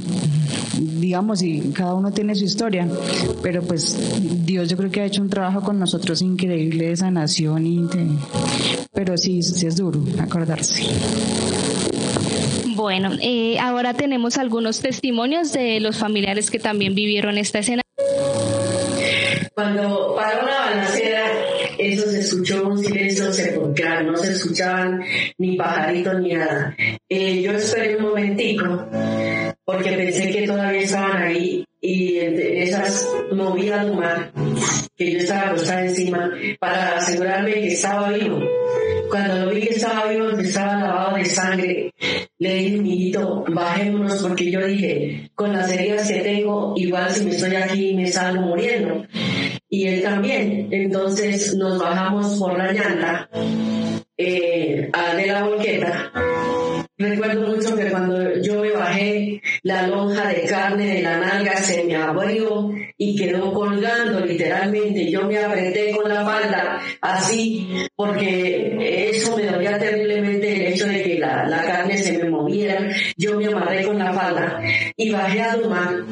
[0.81, 2.87] digamos, y cada uno tiene su historia,
[3.41, 7.65] pero pues Dios yo creo que ha hecho un trabajo con nosotros increíble de sanación
[7.65, 7.87] y
[8.93, 10.85] pero sí, sí es duro acordarse.
[12.75, 17.81] Bueno, eh, ahora tenemos algunos testimonios de los familiares que también vivieron esta escena.
[19.53, 21.23] Cuando paró la balacera,
[21.81, 25.01] eso se escuchó un silencio sepulcral, no se escuchaban
[25.37, 26.75] ni pajaritos ni nada.
[27.09, 28.87] Eh, yo esperé un momentico
[29.65, 34.31] porque pensé que todavía estaban ahí y entre esas movidas del mar
[34.95, 38.39] que yo estaba acostada encima para asegurarme que estaba vivo.
[39.09, 41.91] Cuando lo vi que estaba vivo, que estaba lavado de sangre,
[42.37, 47.31] le dije, mijito, bajémonos porque yo dije, con las heridas que tengo, igual si me
[47.31, 49.05] estoy aquí me salgo muriendo.
[49.73, 50.67] Y él también.
[50.69, 53.29] Entonces nos bajamos por la llanta
[54.17, 56.11] eh, de la volqueta
[57.01, 61.83] Recuerdo mucho que cuando yo me bajé, la lonja de carne de la nalga se
[61.83, 65.09] me abrió y quedó colgando literalmente.
[65.09, 71.01] Yo me apreté con la falda así porque eso me dolía terriblemente el hecho de
[71.01, 72.87] que la, la carne se me moviera.
[73.17, 74.61] Yo me amarré con la falda
[74.95, 76.05] y bajé a Dumar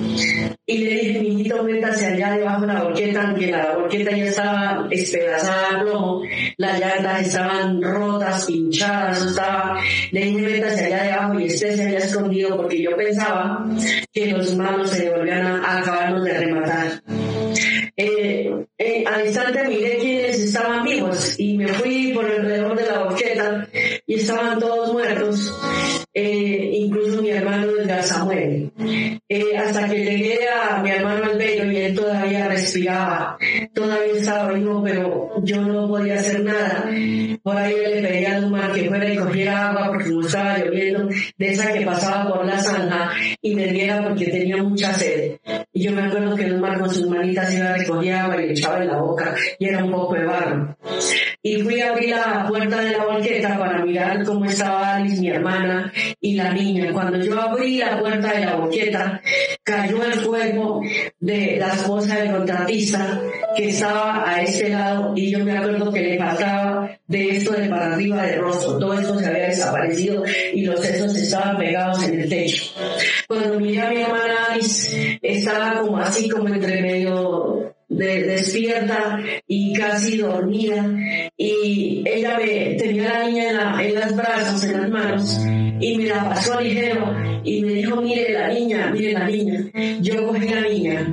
[0.69, 4.88] y le dije, mijito, métase allá debajo de la borqueta, aunque la borqueta ya estaba
[4.88, 6.21] despedazada a plomo,
[6.58, 9.79] las llantas estaban rotas, pinchadas, estaba,
[10.12, 13.65] le dije, métase allá debajo y esté se había escondido porque yo pensaba
[14.13, 17.01] que los malos se volvían a, acabarnos de rematar.
[17.97, 23.03] Eh, eh, al instante miré quiénes estaban vivos y me fui por alrededor de la
[23.05, 23.67] boqueta
[24.10, 25.54] y estaban todos muertos,
[26.15, 28.72] eh, incluso mi hermano Edgar Samuel.
[29.56, 33.38] hasta que llegué a mi hermano Albeiro y él todavía respiraba,
[33.72, 36.89] todavía estaba vivo, pero yo no podía hacer nada.
[37.43, 41.08] Por ahí le pedí a Dumar que fuera y cogiera agua porque no estaba lloviendo,
[41.38, 43.12] de esa que pasaba por la zanja
[43.43, 45.38] y me diera porque tenía mucha sed.
[45.72, 48.54] Y yo me acuerdo que Dumar con sus manitas iba a recoger agua y le
[48.54, 50.76] echaba en la boca y era un poco de barro.
[51.43, 55.30] Y fui a abrir la puerta de la banqueta para mirar cómo estaba Alice, mi
[55.30, 56.92] hermana, y la niña.
[56.92, 59.22] Cuando yo abrí la puerta de la banqueta,
[59.64, 60.82] cayó el cuerpo
[61.20, 63.22] de la esposa del contratista
[63.56, 67.70] que estaba a este lado y yo me acuerdo que le faltaba de esto de
[67.70, 68.78] para arriba de rostro.
[68.78, 72.66] Todo esto se había desaparecido y los sesos estaban pegados en el techo.
[73.28, 79.73] Cuando miré a mi hermana Alice, estaba como así como entre medio de, despierta y
[79.73, 80.89] casi dormida
[81.36, 85.39] y ella me tenía la niña en, la, en las brazos, en las manos
[85.80, 89.71] y me la pasó ligero y me dijo mire la niña, mire la niña.
[90.02, 91.08] Yo cogí la niña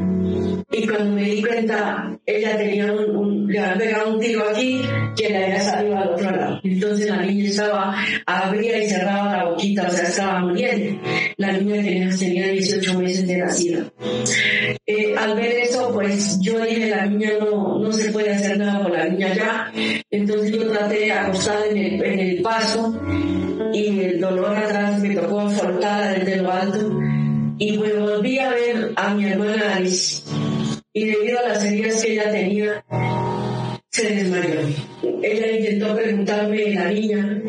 [0.70, 4.82] y cuando me di cuenta ella tenía un, le había pegado un tiro aquí
[5.16, 6.60] que le había salido al otro lado.
[6.64, 11.00] Entonces la niña estaba, abría y cerraba la boquita, o sea, estaba muriendo.
[11.36, 13.92] La niña tenía, tenía 18 meses de nacida.
[14.88, 18.85] Eh, al ver eso, pues yo dije, la niña no, no se puede hacer nada
[18.85, 19.72] por la niña ya.
[20.11, 22.96] Entonces yo traté de acostar en el, en el paso
[23.72, 27.01] y el dolor atrás me tocó soltarla desde lo alto.
[27.59, 30.22] Y pues volví a ver a mi hermana Alice
[30.92, 32.85] y debido a las heridas que ella tenía,
[33.90, 34.61] se desmayó.
[35.22, 37.42] Ella intentó preguntarme la niña,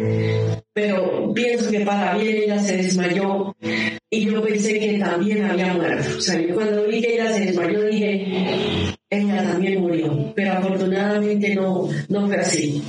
[0.78, 3.56] pero pienso que para bien ella se desmayó
[4.12, 6.20] y yo pensé que también había muerto.
[6.20, 11.90] O sea, cuando vi que ella se desmayó dije, ella también murió, pero afortunadamente no,
[12.10, 12.84] no fue así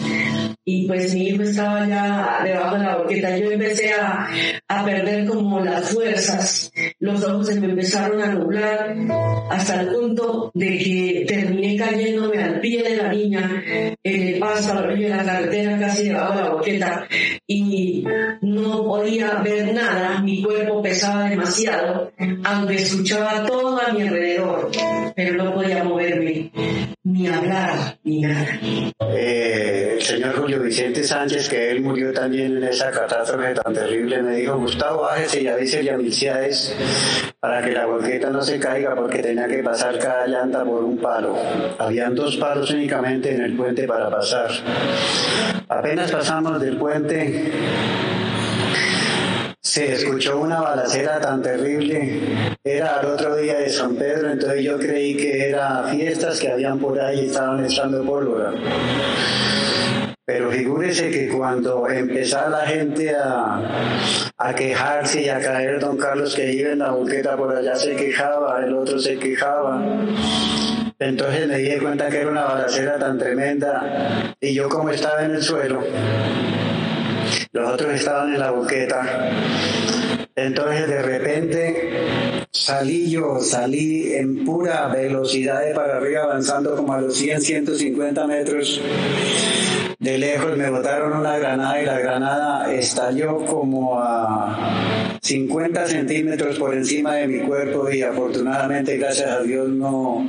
[0.71, 3.39] y pues mi hijo estaba ya debajo de la boqueta.
[3.39, 4.29] Yo empecé a,
[4.69, 8.95] a, perder como las fuerzas, los ojos se me empezaron a nublar
[9.51, 13.63] hasta el punto de que terminé cayéndome al pie de la niña
[14.03, 17.09] en el paso a la de la carretera casi debajo de la boqueta
[17.47, 18.05] y
[18.43, 22.13] no podía ver nada, mi cuerpo pesaba demasiado,
[22.45, 24.71] aunque escuchaba todo a mi alrededor,
[25.17, 26.51] pero no podía moverme,
[27.09, 28.47] ni hablar, ni nada.
[29.13, 34.23] Eh, el señor Julio Vicente Sánchez, que él murió también en esa catástrofe tan terrible,
[34.23, 35.81] me dijo, Gustavo, bájese y avise
[36.47, 36.77] es
[37.41, 40.99] para que la volqueta no se caiga porque tenía que pasar cada llanta por un
[40.99, 41.35] palo.
[41.79, 44.51] Habían dos palos únicamente en el puente para pasar.
[45.67, 47.51] Apenas pasamos del puente,
[49.69, 52.57] se escuchó una balacera tan terrible.
[52.65, 56.79] Era el otro día de San Pedro, entonces yo creí que era fiestas que habían
[56.79, 58.53] por ahí y estaban echando pólvora.
[60.25, 66.35] Pero figúrese que cuando empezaba la gente a, a, quejarse y a caer, don Carlos,
[66.35, 69.83] que iba en la buqueta por allá se quejaba, el otro se quejaba.
[70.99, 75.33] Entonces me di cuenta que era una balacera tan tremenda y yo como estaba en
[75.33, 75.83] el suelo,
[77.53, 79.31] los otros estaban en la boqueta.
[80.37, 87.01] Entonces de repente salí yo, salí en pura velocidad de para arriba, avanzando como a
[87.01, 88.81] los 100, 150 metros.
[89.99, 96.73] De lejos me botaron una granada y la granada estalló como a 50 centímetros por
[96.73, 100.25] encima de mi cuerpo y afortunadamente, gracias a Dios, no,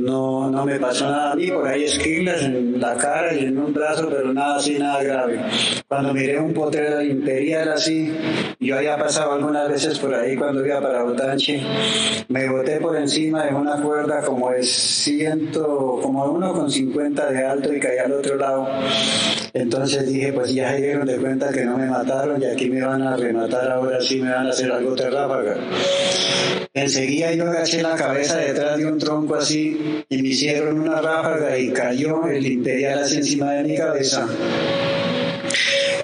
[0.00, 3.58] no, no me pasó nada a mí, por ahí esquilas en la cara y en
[3.58, 5.40] un brazo, pero nada así, nada grave.
[5.86, 8.12] Cuando miré un potrero imperial así,
[8.58, 11.60] yo había pasado algunas veces por ahí cuando iba para Botanchi,
[12.28, 17.44] me boté por encima de una cuerda como de ciento, como uno con 50 de
[17.44, 18.68] alto y caí al otro lado.
[19.52, 22.82] Entonces dije, pues ya se dieron de cuenta que no me mataron y aquí me
[22.82, 25.56] van a rematar, ahora sí me van a hacer algo de ráfaga.
[26.72, 31.58] Enseguida yo agaché la cabeza detrás de un tronco así y me hicieron una ráfaga
[31.58, 34.26] y cayó el imperial así encima de mi cabeza.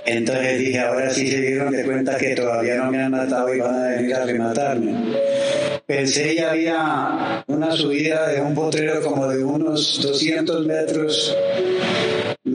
[0.04, 3.58] Entonces dije, ahora sí se dieron de cuenta que todavía no me han matado y
[3.58, 4.94] van a venir a rematarme.
[5.84, 11.36] Pensé ya había una subida de un potrero como de unos 200 metros.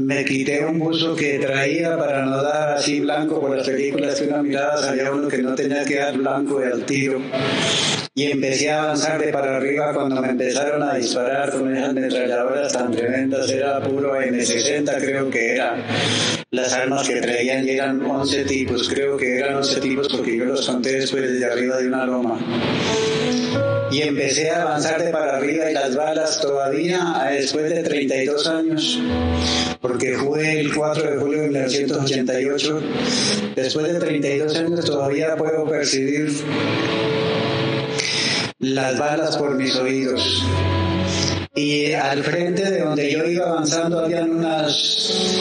[0.02, 4.28] Me quité un buzo que traía para no dar así blanco por las películas que
[4.28, 7.22] una mirada salía uno que no tenía que dar blanco al tiro.
[8.16, 12.74] Y empecé a avanzar de para arriba cuando me empezaron a disparar con esas ametralladoras
[12.74, 13.50] tan tremendas.
[13.52, 15.78] Era puro M60 creo que era
[16.50, 20.46] las armas que traían y eran 11 tipos, creo que eran 11 tipos porque yo
[20.46, 22.40] los conté después desde arriba de una loma.
[23.92, 29.00] Y empecé a avanzar de para arriba y las balas todavía después de 32 años,
[29.82, 32.82] porque fue el 4 de julio de 1988,
[33.56, 36.32] después de 32 años todavía puedo percibir
[38.60, 40.42] las balas por mis oídos
[41.54, 45.38] y al frente de donde yo iba avanzando habían unas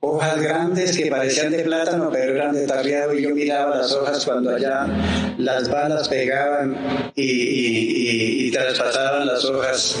[0.00, 4.24] hojas grandes que parecían de plátano, pero eran de tarriado y yo miraba las hojas
[4.24, 4.86] cuando allá
[5.36, 9.96] las balas pegaban y, y, traspasaban las hojas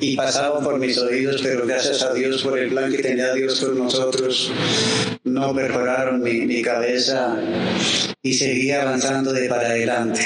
[0.00, 3.60] y pasaban por mis oídos, pero gracias a Dios por el plan que tenía Dios
[3.60, 4.52] con nosotros,
[5.36, 7.36] no perforaron mi, cabeza
[8.22, 10.22] y seguía avanzando de para adelante.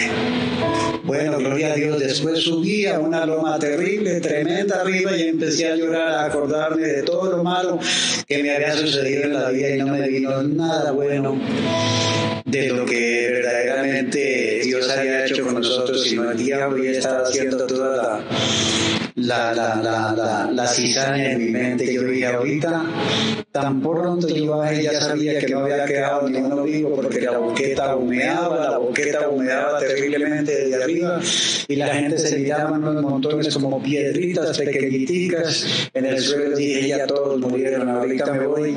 [1.03, 1.99] Bueno, gloria a Dios.
[1.99, 7.03] Después subí a una loma terrible, tremenda arriba y empecé a llorar, a acordarme de
[7.03, 7.81] todo lo malo
[8.29, 11.41] que me había sucedido en la vida y no me vino nada bueno
[12.45, 17.67] de lo que verdaderamente Dios había hecho con nosotros, sino el diablo ya estaba haciendo
[17.67, 21.93] toda la la, la, la, la, cizaña en mi mente.
[21.93, 22.85] Yo dije, ahorita,
[23.53, 27.97] tan pronto yo ya sabía que no había quedado ni uno vivo porque la boqueta
[27.97, 31.21] humeaba, la boqueta humeaba terriblemente desde arriba
[31.69, 36.57] y la gente se miraba en unos montones como piedritas pequeñitas en el suelo.
[36.57, 38.77] Dije, ya todos murieron, ahorita me voy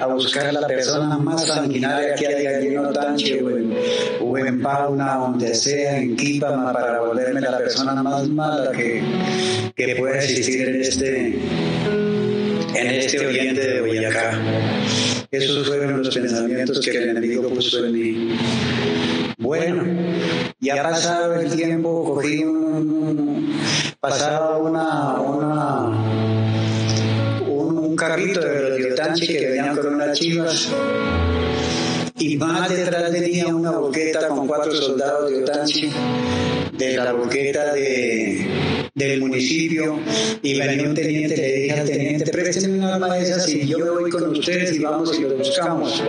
[0.00, 3.74] a buscar la persona más sanguinaria que hay allí en Otanche o en,
[4.20, 9.02] o en Pauna, donde sea, en Kipama, para volverme la persona más mala que
[9.74, 11.26] que pueda existir en este,
[12.74, 14.40] en este oriente de Boyacá.
[15.30, 18.36] Esos fueron los pensamientos que el enemigo puso en mí.
[19.38, 19.84] Bueno,
[20.58, 23.56] ya pasado el tiempo, cogí un,
[24.00, 25.86] pasaba una, una,
[27.46, 30.68] un, un carrito de los Diotanchi que venían con unas chivas
[32.18, 35.90] y más detrás tenía una boqueta con cuatro soldados de Otanchi
[36.72, 39.98] de la boqueta de, del municipio
[40.42, 43.78] y venía un teniente, le dije al teniente, présteme una arma de esas y yo
[43.94, 46.02] voy con ustedes y vamos y lo buscamos.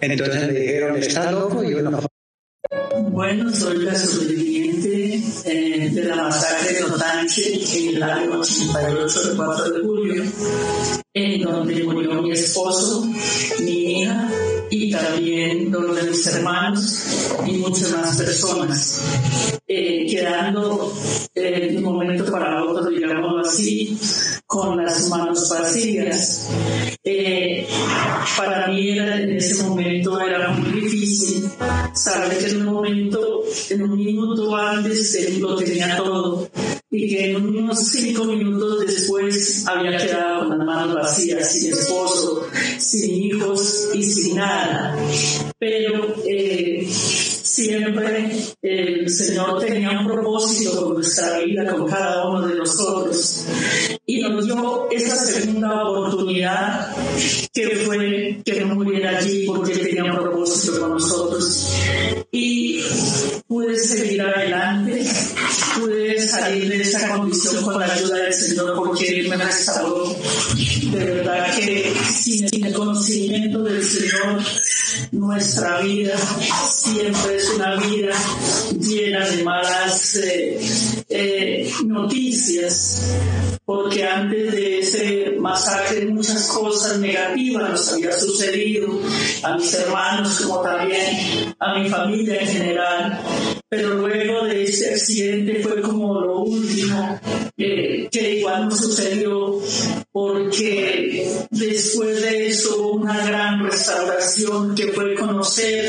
[0.00, 1.62] Entonces me dijeron, ¿está loco?
[1.64, 2.00] Y yo no.
[3.10, 9.36] Bueno, soy la sobreviviente eh, de la masacre de Otanche en el año 88 del
[9.36, 10.24] 4 de julio,
[11.12, 13.04] en donde murió mi esposo,
[13.60, 14.30] mi hija
[14.70, 17.04] y también los de mis hermanos
[17.44, 19.02] y muchas más personas,
[19.66, 20.92] eh, quedando
[21.34, 23.98] eh, un momento para otro, digámoslo así,
[24.46, 26.48] con las manos vacías.
[27.02, 27.66] Eh,
[28.36, 31.50] para mí en ese momento era muy difícil
[31.92, 36.48] saber que en un momento, en un minuto antes lo tenía todo
[36.92, 42.48] y que unos cinco minutos después había quedado con las manos vacías, sin esposo,
[42.78, 44.98] sin hijos y sin nada.
[45.56, 52.56] Pero eh, siempre el Señor tenía un propósito con nuestra vida, con cada uno de
[52.56, 53.44] nosotros.
[54.06, 56.92] Y nos dio esa segunda oportunidad
[57.52, 61.72] que fue que no muriera allí porque tenía un propósito con nosotros.
[62.32, 62.59] Y
[63.50, 65.04] pude seguir adelante,
[65.74, 70.16] pude salir de esa condición con la ayuda del Señor porque Él me restauró.
[70.92, 74.40] De verdad que sin el conocimiento del Señor,
[75.12, 76.16] nuestra vida
[76.68, 78.14] siempre es una vida
[78.78, 80.60] llena de malas eh,
[81.08, 83.16] eh, noticias,
[83.64, 88.88] porque antes de ese masacre muchas cosas negativas nos había sucedido
[89.42, 93.59] a mis hermanos como también a mi familia en general.
[93.70, 97.20] Pero luego de ese accidente fue como lo último
[97.56, 99.60] eh, que igual nos sucedió
[100.12, 105.88] porque después de eso hubo una gran restauración que fue conocer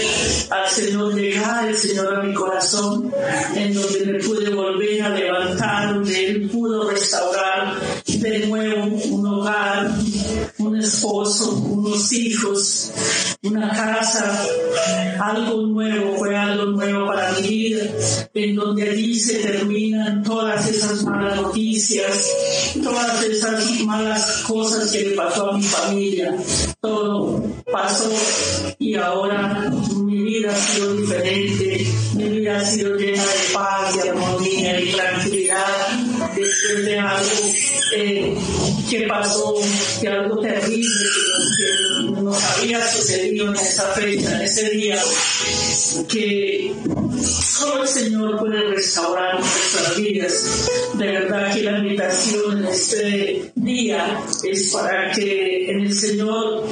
[0.51, 3.11] al Señor, llegar el Señor a mi corazón,
[3.55, 9.89] en donde me pude volver a levantar, donde Él pudo restaurar de nuevo un hogar,
[10.81, 12.91] esposo, unos hijos,
[13.43, 14.45] una casa,
[15.19, 17.83] algo nuevo, fue algo nuevo para mi vida,
[18.33, 22.29] en donde allí se terminan todas esas malas noticias,
[22.83, 26.35] todas esas malas cosas que le pasó a mi familia.
[26.79, 28.11] Todo pasó
[28.79, 34.09] y ahora mi vida ha sido diferente, mi vida ha sido llena de paz, de
[34.09, 36.10] armonía y tranquilidad
[36.41, 37.51] de algo
[37.95, 38.35] eh,
[38.89, 39.55] que pasó,
[39.99, 41.05] que algo terrible
[41.57, 45.01] que nos, había sucedido en esa fecha, en ese día,
[46.07, 46.73] que
[47.21, 50.69] solo el Señor puede restaurar nuestras vidas.
[50.93, 56.63] De verdad que la invitación en este día es para que en el Señor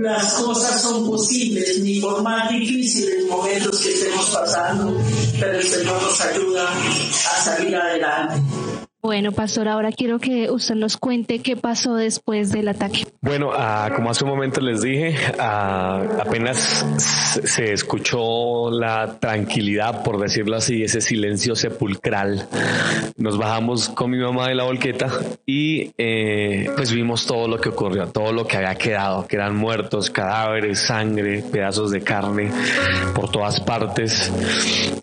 [0.00, 4.96] las cosas son posibles, ni por más difíciles momentos que estemos pasando,
[5.38, 8.69] pero el Señor nos ayuda a salir adelante.
[9.02, 13.06] Bueno, pastor, ahora quiero que usted nos cuente qué pasó después del ataque.
[13.22, 20.20] Bueno, ah, como hace un momento les dije, ah, apenas se escuchó la tranquilidad, por
[20.20, 22.46] decirlo así, ese silencio sepulcral.
[23.16, 25.08] Nos bajamos con mi mamá de la volqueta
[25.46, 29.56] y eh, pues vimos todo lo que ocurrió, todo lo que había quedado, que eran
[29.56, 32.52] muertos, cadáveres, sangre, pedazos de carne
[33.14, 34.30] por todas partes.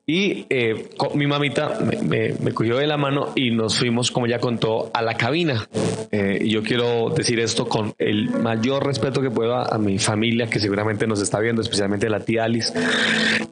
[0.06, 4.40] Y eh, mi mamita me, me cogió de la mano y nos fuimos como ya
[4.40, 5.68] contó, a la cabina.
[6.12, 10.50] Eh, y yo quiero decir esto con el mayor respeto que puedo a, mi familia,
[10.50, 12.74] que seguramente nos está viendo, especialmente la tía Alice,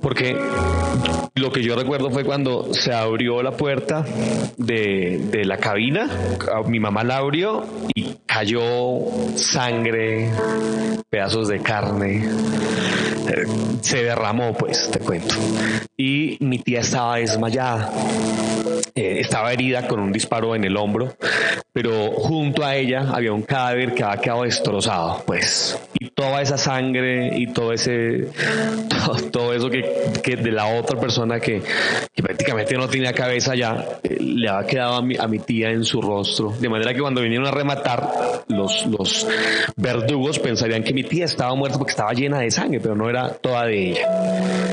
[0.02, 0.38] porque
[1.36, 4.06] lo que yo recuerdo fue cuando se abrió la puerta
[4.58, 6.10] de, de la cabina,
[6.68, 8.62] mi mamá la abrió y cayó
[9.36, 10.32] sangre,
[11.10, 12.30] pedazos de carne
[13.28, 13.48] eh,
[13.82, 15.36] se derramó, pues, te cuento.
[15.98, 17.92] Y mi tía estaba desmayada.
[18.96, 21.16] Eh, estaba herida con un disparo en el hombro,
[21.74, 25.80] pero junto a ella había un cadáver que había quedado destrozado, pues.
[26.00, 28.30] Y toda esa sangre y todo ese,
[29.32, 31.62] todo, eso que, de la otra persona que,
[32.16, 35.84] prácticamente no tenía cabeza ya, eh, le había quedado a mi, a mi tía en
[35.84, 36.54] su rostro.
[36.60, 38.10] De manera que cuando vinieron a rematar,
[38.48, 39.28] los, los
[39.76, 43.30] verdugos pensarían que mi tía estaba muerta porque estaba llena de sangre, pero no era
[43.30, 44.08] toda de ella.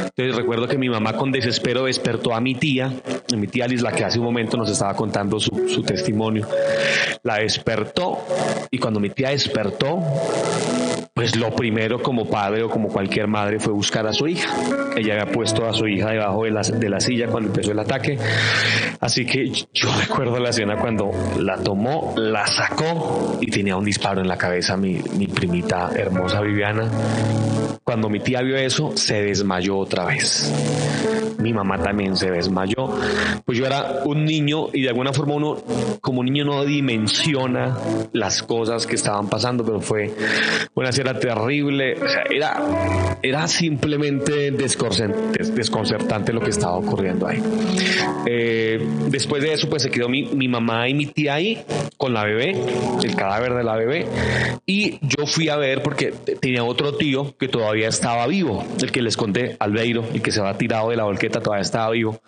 [0.04, 2.92] Entonces recuerdo que mi mamá con desespero despertó a mi tía,
[3.32, 6.46] a mi tía Liz, la que hace un momento nos estaba contando su, testimonio.
[7.22, 8.18] La despertó
[8.70, 10.00] y cuando mi tía despertó,
[11.14, 14.48] pues lo primero como padre o como cualquier madre fue buscar a su hija.
[14.96, 18.18] Ella había puesto a su hija debajo de la, silla cuando empezó el ataque.
[19.00, 24.20] Así que yo recuerdo la escena cuando la tomó, la sacó y tenía un disparo
[24.20, 26.90] en la cabeza mi primita hermosa Viviana.
[27.84, 30.52] Cuando mi tía vio eso, se desmayó otra vez
[31.42, 32.90] mi mamá también se desmayó.
[33.44, 35.58] Pues yo era un niño y de alguna forma uno
[36.00, 37.76] como niño no dimensiona
[38.12, 40.12] las cosas que estaban pasando, pero fue
[40.74, 41.94] una escena terrible.
[41.94, 47.42] O sea, era, era simplemente desconcertante lo que estaba ocurriendo ahí.
[48.26, 51.64] Eh, después de eso, pues se quedó mi, mi mamá y mi tía ahí
[51.96, 52.56] con la bebé,
[53.02, 54.06] el cadáver de la bebé,
[54.66, 59.02] y yo fui a ver porque tenía otro tío que todavía estaba vivo, el que
[59.02, 62.20] les conté, Albeiro, el que se va tirado de la volqueta todavía estaba vivo.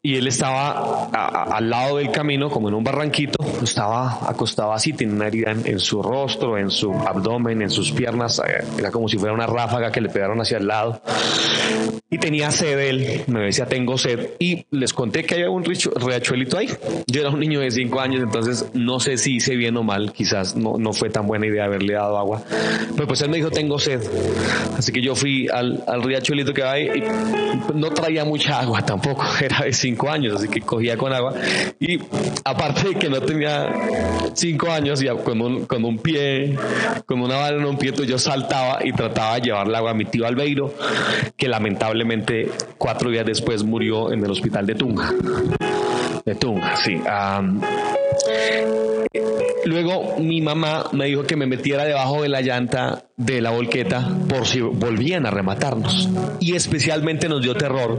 [0.00, 1.08] Y él estaba
[1.56, 5.80] al lado del camino, como en un barranquito, estaba acostado así, tenía una herida en,
[5.80, 9.90] su rostro, en su abdomen, en sus piernas, eh, era como si fuera una ráfaga
[9.90, 11.02] que le pegaron hacia el lado.
[12.10, 14.30] Y tenía sed él, me decía, tengo sed.
[14.38, 16.70] Y les conté que había un riachuelito ahí.
[17.06, 20.12] Yo era un niño de cinco años, entonces no sé si hice bien o mal,
[20.12, 22.42] quizás no, no fue tan buena idea haberle dado agua.
[22.94, 24.00] Pero pues él me dijo, tengo sed.
[24.78, 29.24] Así que yo fui al, al riachuelito que hay y no traía mucha agua tampoco,
[29.40, 31.34] era de cinco años, así que cogía con agua.
[31.80, 31.98] Y
[32.44, 33.72] aparte de que no tenía
[34.34, 36.56] cinco años, ya con un, con un pie,
[37.06, 40.04] con una bala en un pie, yo saltaba y trataba de llevarle agua a mi
[40.04, 40.74] tío Albeiro,
[41.36, 45.12] que lamentablemente cuatro días después murió en el hospital de Tunja.
[46.24, 47.00] De Tunja, sí.
[49.64, 54.08] Luego mi mamá me dijo que me metiera debajo de la llanta de la volqueta
[54.28, 56.08] por si volvían a rematarnos.
[56.40, 57.98] Y especialmente nos dio terror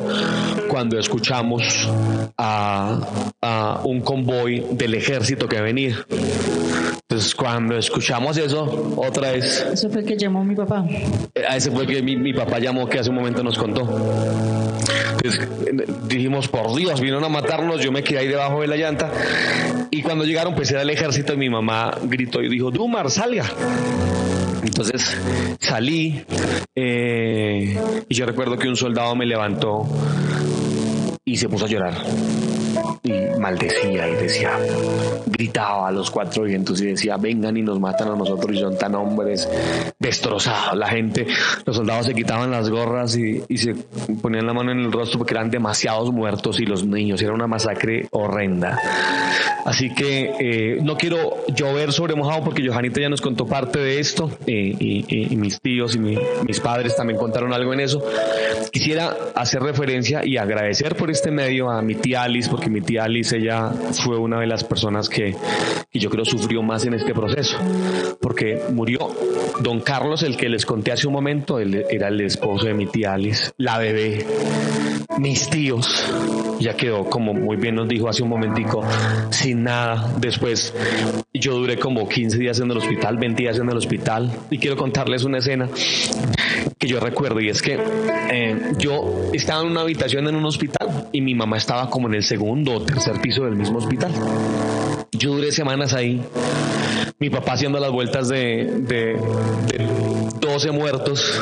[0.68, 1.90] cuando escuchamos
[2.38, 3.00] a,
[3.42, 6.06] a un convoy del ejército que venía.
[7.12, 9.66] Entonces, cuando escuchamos eso, otra vez.
[9.74, 10.86] Eso fue que llamó mi papá.
[11.50, 13.82] A ese fue que mi, mi, papá llamó, que hace un momento nos contó.
[15.24, 15.48] Entonces,
[16.08, 17.82] dijimos, por Dios, vinieron a matarnos.
[17.82, 19.12] Yo me quedé ahí debajo de la llanta.
[19.92, 23.46] Y cuando llegaron, pues era el ejército y mi mamá gritó y dijo: Dumar, salga.
[24.64, 25.18] Entonces
[25.60, 26.22] salí
[26.76, 29.88] eh, y yo recuerdo que un soldado me levantó
[31.24, 31.96] y se puso a llorar
[33.04, 34.52] y maldecía y decía,
[35.28, 38.78] gritaba a los cuatro vientos y decía, vengan y nos matan a nosotros y son
[38.78, 39.50] tan hombres
[39.98, 40.78] destrozados.
[40.78, 41.28] La gente,
[41.66, 43.76] los soldados se quitaban las gorras y, se
[44.22, 47.48] ponían la mano en el rostro porque eran demasiados muertos y los niños, era una
[47.48, 48.78] masacre horrenda.
[49.66, 54.00] Así que eh, no quiero llover sobre mojado porque Johanita ya nos contó parte de
[54.00, 58.04] esto eh, y, mis tíos y mis padres también contaron algo en eso.
[58.72, 62.89] Quisiera hacer referencia y agradecer por este medio a mi tía Alice porque mi tía
[62.98, 65.36] Alice ella fue una de las personas que,
[65.94, 67.58] yo creo sufrió más en este proceso
[68.22, 69.10] porque murió.
[69.60, 73.14] Don Carlos el que les conté hace un momento era el esposo de mi tía
[73.14, 74.26] Alice la bebé
[75.18, 76.06] mis tíos
[76.60, 78.84] ya quedó, como muy bien nos dijo hace un momentico,
[79.30, 80.14] sin nada.
[80.20, 80.74] Después
[81.34, 84.76] yo duré como 15 días en el hospital, 20 días en el hospital y quiero
[84.76, 85.70] contarles una escena
[86.78, 87.78] que yo recuerdo y es que
[88.32, 92.16] eh, yo estaba en una habitación en un hospital y mi mamá estaba como en
[92.16, 94.12] el segundo o tercer piso del mismo hospital.
[95.12, 96.22] Yo duré semanas ahí,
[97.20, 99.18] mi papá haciendo las vueltas de, de,
[99.68, 99.88] de
[100.40, 101.42] 12 muertos,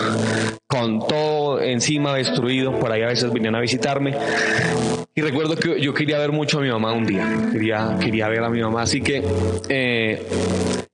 [0.67, 4.15] con todo encima destruido, por ahí a veces venían a visitarme
[5.17, 8.43] y recuerdo que yo quería ver mucho a mi mamá un día, quería, quería ver
[8.43, 9.23] a mi mamá, así que
[9.67, 10.23] eh,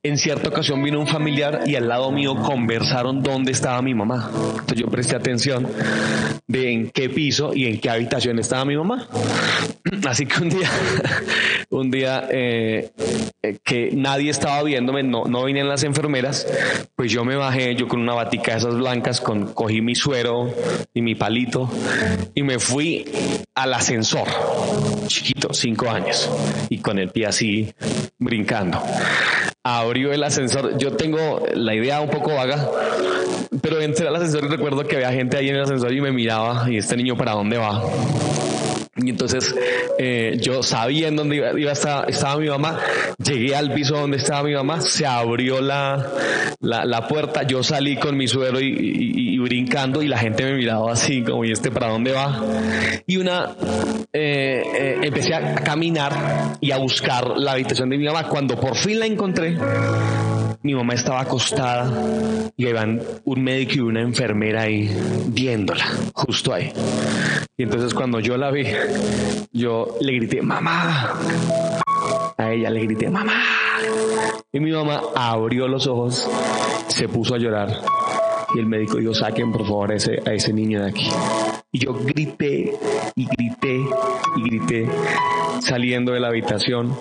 [0.01, 4.29] en cierta ocasión vino un familiar y al lado mío conversaron dónde estaba mi mamá.
[4.33, 5.67] Entonces yo presté atención
[6.47, 9.07] de en qué piso y en qué habitación estaba mi mamá.
[10.07, 10.69] Así que un día,
[11.69, 12.91] un día eh,
[13.41, 16.47] eh, que nadie estaba viéndome, no, no venían las enfermeras,
[16.95, 20.53] pues yo me bajé, yo con una batica de esas blancas, con, cogí mi suero
[20.93, 21.69] y mi palito
[22.35, 23.05] y me fui
[23.55, 24.27] al ascensor,
[25.07, 26.29] chiquito, cinco años,
[26.69, 27.73] y con el pie así
[28.19, 28.83] brincando.
[29.63, 32.69] Abrió el ascensor, yo tengo la idea un poco vaga,
[33.61, 36.11] pero entré al ascensor y recuerdo que había gente ahí en el ascensor y me
[36.11, 37.81] miraba, y este niño para dónde va.
[38.95, 39.55] Y entonces
[39.97, 42.79] eh, yo sabía en dónde iba, estar, estaba mi mamá,
[43.17, 46.11] llegué al piso donde estaba mi mamá, se abrió la,
[46.59, 51.23] la, puerta, yo salí con mi suero y, brincando y la gente me miraba así
[51.23, 52.39] como, ¿y este para dónde va?
[53.07, 53.55] Y una,
[54.13, 58.29] eh, eh, empecé a caminar y a buscar la habitación de mi mamá.
[58.29, 59.57] Cuando por fin la encontré,
[60.61, 61.91] mi mamá estaba acostada
[62.55, 64.89] y iban un médico y una enfermera ahí
[65.27, 66.71] viéndola, justo ahí.
[67.55, 68.65] Y entonces cuando yo la vi,
[69.51, 71.13] yo le grité, mamá.
[72.37, 73.43] A ella le grité, mamá.
[74.51, 76.27] Y mi mamá abrió los ojos,
[76.87, 77.69] se puso a llorar.
[78.55, 81.09] Y el médico dijo, saquen por favor a ese, a ese niño de aquí.
[81.71, 82.73] Y yo grité
[83.15, 83.85] y grité
[84.35, 84.89] y grité
[85.59, 86.97] saliendo de la habitación.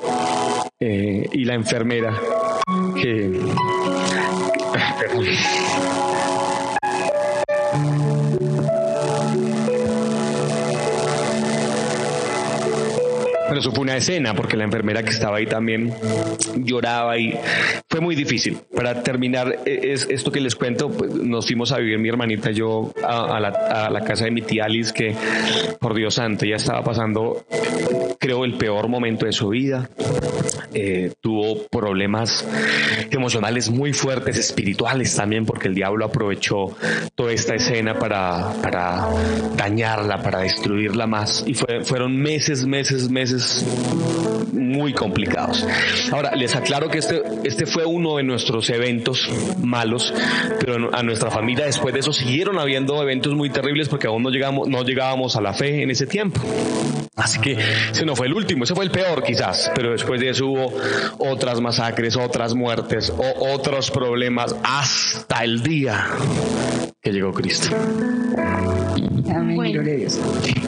[0.81, 2.15] Eh, y la enfermera
[3.01, 3.41] que...
[13.63, 15.95] eso fue una escena porque la enfermera que estaba ahí también
[16.57, 17.39] lloraba y
[17.89, 18.59] fue muy difícil.
[18.75, 22.51] Para terminar e, es esto que les cuento, pues nos fuimos a vivir mi hermanita
[22.51, 25.15] y yo a, la, a la casa de mi tía Alice que
[25.79, 27.47] por Dios santo ya estaba pasando
[28.23, 29.91] creo el peor momento de su vida.
[30.75, 32.47] Eh, tuvo problemas
[33.11, 36.77] emocionales muy fuertes, espirituales también, porque el diablo aprovechó
[37.17, 39.09] toda esta escena para, para
[39.57, 41.43] dañarla, para destruirla más.
[41.49, 43.52] Y fue, fueron meses, meses, meses
[44.53, 45.67] muy complicados.
[46.13, 49.29] Ahora, les aclaro que este, este fue uno de nuestros eventos
[49.63, 50.13] malos,
[50.61, 54.31] pero a nuestra familia después de eso siguieron habiendo eventos muy terribles porque aún no,
[54.31, 56.41] llegamos, no llegábamos a la fe en ese tiempo.
[57.15, 57.59] Así que
[57.91, 60.73] ese no fue el último, ese fue el peor quizás, pero después de eso hubo
[61.19, 66.07] otras masacres, otras muertes o otros problemas hasta el día
[67.03, 67.69] que llegó Cristo.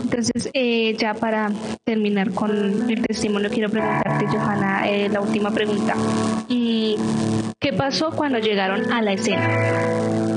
[0.03, 1.51] Entonces, eh, ya para
[1.85, 5.95] terminar con el testimonio, quiero preguntarte, Johanna, eh, la última pregunta.
[6.49, 10.34] ¿Qué pasó cuando llegaron a la escena?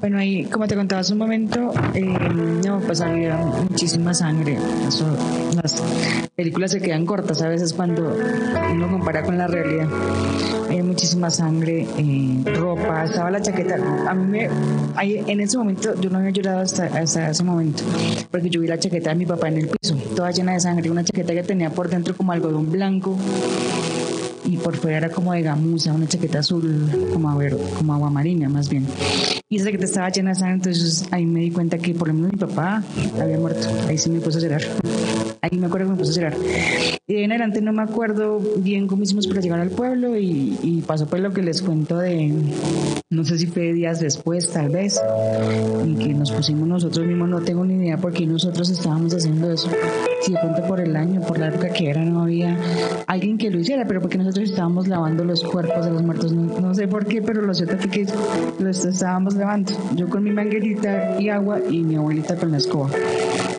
[0.00, 2.02] Bueno, ahí, como te contaba hace un momento, eh,
[2.64, 4.58] no, pues había muchísima sangre.
[5.62, 5.82] las
[6.34, 8.16] películas se quedan cortas a veces cuando
[8.72, 9.88] uno compara con la realidad.
[10.68, 13.76] Hay muchísima sangre, eh, ropa, estaba la chaqueta.
[14.08, 14.48] A mí me,
[15.00, 17.82] en ese momento, yo no había llorado hasta, hasta ese momento,
[18.30, 20.90] porque yo vi la chaqueta de mi papá en el piso, toda llena de sangre,
[20.90, 23.16] una chaqueta que tenía por dentro como algodón blanco
[24.44, 28.10] y por fuera era como de gamuza, una chaqueta azul, como, a ver, como agua
[28.10, 28.86] marina más bien.
[29.48, 32.14] Y esa chaqueta estaba llena de sangre, entonces ahí me di cuenta que por lo
[32.14, 32.82] menos mi papá
[33.20, 33.66] había muerto.
[33.88, 34.62] Ahí sí me puse a llorar.
[35.44, 36.38] Ahí me acuerdo que me puse a llorar.
[37.06, 41.06] Y en adelante no me acuerdo bien cómo hicimos para llegar al pueblo y, pasó
[41.06, 42.32] por lo que les cuento de,
[43.10, 44.98] no sé si fue días después tal vez,
[45.84, 49.52] y que nos pusimos nosotros mismos, no tengo ni idea por qué nosotros estábamos haciendo
[49.52, 49.68] eso.
[50.22, 52.56] Si de pronto por el año, por la época que era, no había
[53.06, 56.74] alguien que lo hiciera, pero porque nosotros estábamos lavando los cuerpos de los muertos, no,
[56.74, 58.06] sé por qué, pero lo cierto es que
[58.60, 59.74] los estábamos lavando.
[59.94, 62.88] Yo con mi manguerita y agua y mi abuelita con la escoba.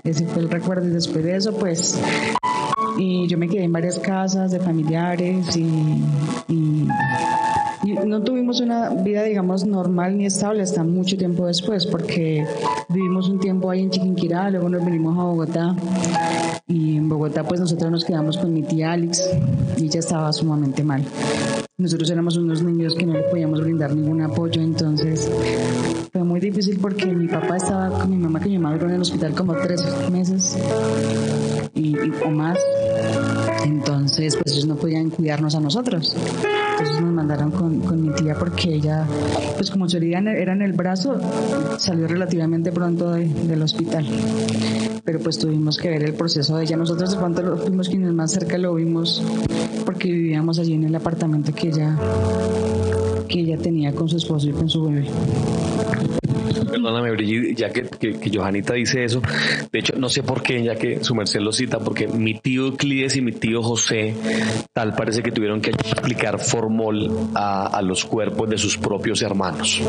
[0.05, 1.99] Ese fue el recuerdo y después de eso pues
[2.97, 5.65] y yo me quedé en varias casas de familiares y,
[6.47, 6.87] y
[8.05, 12.45] no tuvimos una vida, digamos, normal ni estable hasta mucho tiempo después, porque
[12.89, 15.75] vivimos un tiempo ahí en Chiquinquirá, luego nos venimos a Bogotá
[16.67, 19.29] y en Bogotá pues nosotros nos quedamos con mi tía Alex
[19.77, 21.03] y ella estaba sumamente mal.
[21.77, 25.29] Nosotros éramos unos niños que no le podíamos brindar ningún apoyo, entonces
[26.15, 28.95] fue muy difícil porque mi papá estaba con mi mamá, que mi mamá duró en
[28.95, 30.57] el hospital como tres meses
[31.73, 31.93] y,
[32.25, 32.57] o más.
[33.65, 36.15] Entonces, pues ellos no podían cuidarnos a nosotros.
[36.71, 39.05] Entonces nos mandaron con, mi tía porque ella,
[39.57, 41.19] pues como su herida era en el brazo,
[41.79, 44.07] salió relativamente pronto del hospital.
[45.03, 46.77] Pero pues tuvimos que ver el proceso de ella.
[46.77, 49.21] Nosotros de pronto fuimos quienes más cerca lo vimos
[49.85, 51.93] porque vivíamos allí en el apartamento que ella,
[53.27, 55.05] que ella tenía con su esposo y con su bebé.
[56.71, 59.21] Perdóname, Brigitte, ya que, que, Johanita dice eso,
[59.71, 62.75] de hecho, no sé por qué, ya que su merced lo cita, porque mi tío
[62.75, 64.13] Clides y mi tío José,
[64.73, 69.81] tal parece que tuvieron que aplicar formol a, a los cuerpos de sus propios hermanos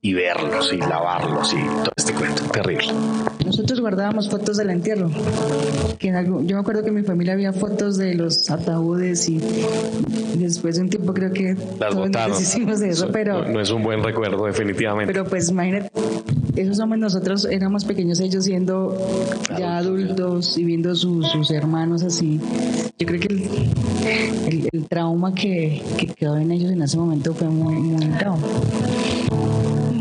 [0.00, 2.92] y verlos y lavarlos y todo este cuento terrible.
[3.46, 5.08] Nosotros guardábamos fotos del entierro.
[5.98, 9.40] Que yo me acuerdo que en mi familia había fotos de los ataúdes y
[10.36, 14.02] después de un tiempo creo que Las hicimos de eso, pero no, es un buen
[14.02, 15.12] recuerdo definitivamente.
[15.12, 15.90] Pero pues imagínate,
[16.56, 18.96] esos somos nosotros, éramos pequeños ellos siendo
[19.56, 22.40] ya adultos y viendo sus, sus hermanos así.
[22.98, 27.48] Yo creo que el, el, trauma que, que, quedó en ellos en ese momento fue
[27.48, 28.42] muy, muy trauma.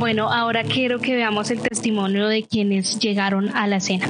[0.06, 4.08] Bueno, ahora quiero que veamos el testimonio de quienes llegaron a la cena.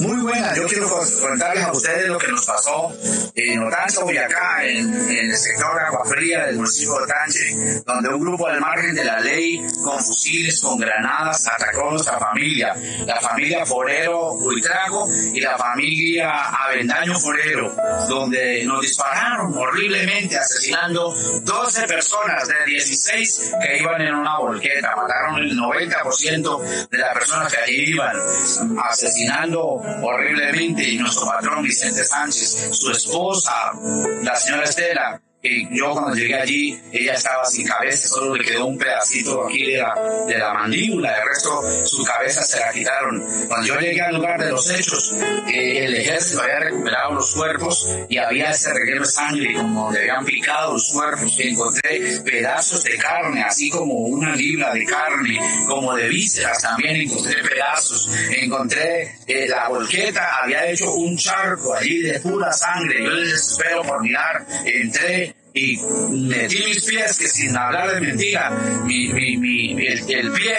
[0.00, 2.92] Muy buena, yo quiero contarles a ustedes lo que nos pasó
[3.34, 8.20] en Otanche, Boyacá, en, en el sector Agua Fría del municipio de Otanche, donde un
[8.20, 12.74] grupo al margen de la ley, con fusiles, con granadas, atacó a nuestra familia,
[13.04, 17.74] la familia Forero Buitrago y la familia Avendaño Forero,
[18.08, 21.12] donde nos dispararon horriblemente, asesinando
[21.42, 24.94] 12 personas de 16 que iban en una volqueta,
[25.38, 28.16] el 90% de las personas que allí iban,
[28.84, 30.88] asesinando horriblemente.
[30.88, 33.72] Y nuestro patrón Vicente Sánchez, su esposa,
[34.22, 38.76] la señora Estela, yo cuando llegué allí, ella estaba sin cabeza, solo le quedó un
[38.76, 43.24] pedacito aquí de la, mandíbula, el resto su cabeza se la quitaron.
[43.46, 45.14] Cuando yo llegué al lugar de los hechos,
[45.46, 50.00] eh, el ejército había recuperado los cuerpos y había ese reguero de sangre como donde
[50.00, 51.38] habían picado los cuerpos.
[51.38, 57.42] Encontré pedazos de carne, así como una libra de carne, como de vísceras también encontré
[57.42, 58.10] pedazos.
[58.30, 63.04] Encontré eh, la volqueta, había hecho un charco allí de pura sangre.
[63.04, 65.28] Yo les espero por mirar, entré
[65.58, 65.76] y
[66.10, 68.50] metí mis pies, que sin hablar de mentira,
[68.84, 70.54] mi, mi, mi, el, pie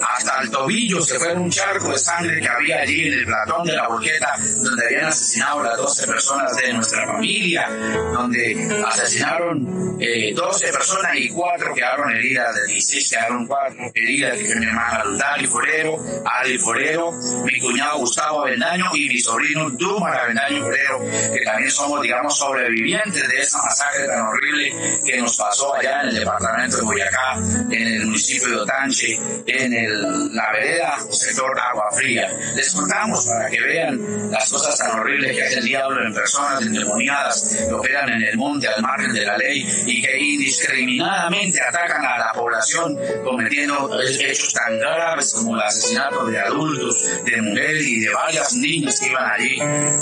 [0.00, 3.24] hasta el tobillo se fue en un charco de sangre que había allí en el
[3.24, 7.68] platón de la boqueta, donde habían asesinado las 12 personas de nuestra familia,
[8.12, 14.56] donde asesinaron eh, 12 personas y 4 quedaron heridas, de 16 quedaron 4 heridas, que
[14.56, 17.12] mi hermana Dali Forero, Ali Forero,
[17.44, 21.00] mi cuñado Gustavo Avendaño y mi sobrino Dumar Avendaño Forero,
[21.32, 26.08] que también somos, digamos, sobrevivientes de esa masacre tan horrible que nos pasó allá en
[26.08, 27.34] el departamento de Boyacá,
[27.70, 32.28] en el municipio de Otanche, en el, la vereda sector Agua Fría.
[32.54, 36.62] Les contamos para que vean las cosas tan horribles que hace el diablo en personas
[36.62, 42.04] endemoniadas que operan en el monte al margen de la ley y que indiscriminadamente atacan
[42.04, 48.00] a la población cometiendo hechos tan graves como el asesinato de adultos, de mujeres y
[48.00, 49.58] de varias niñas que iban allí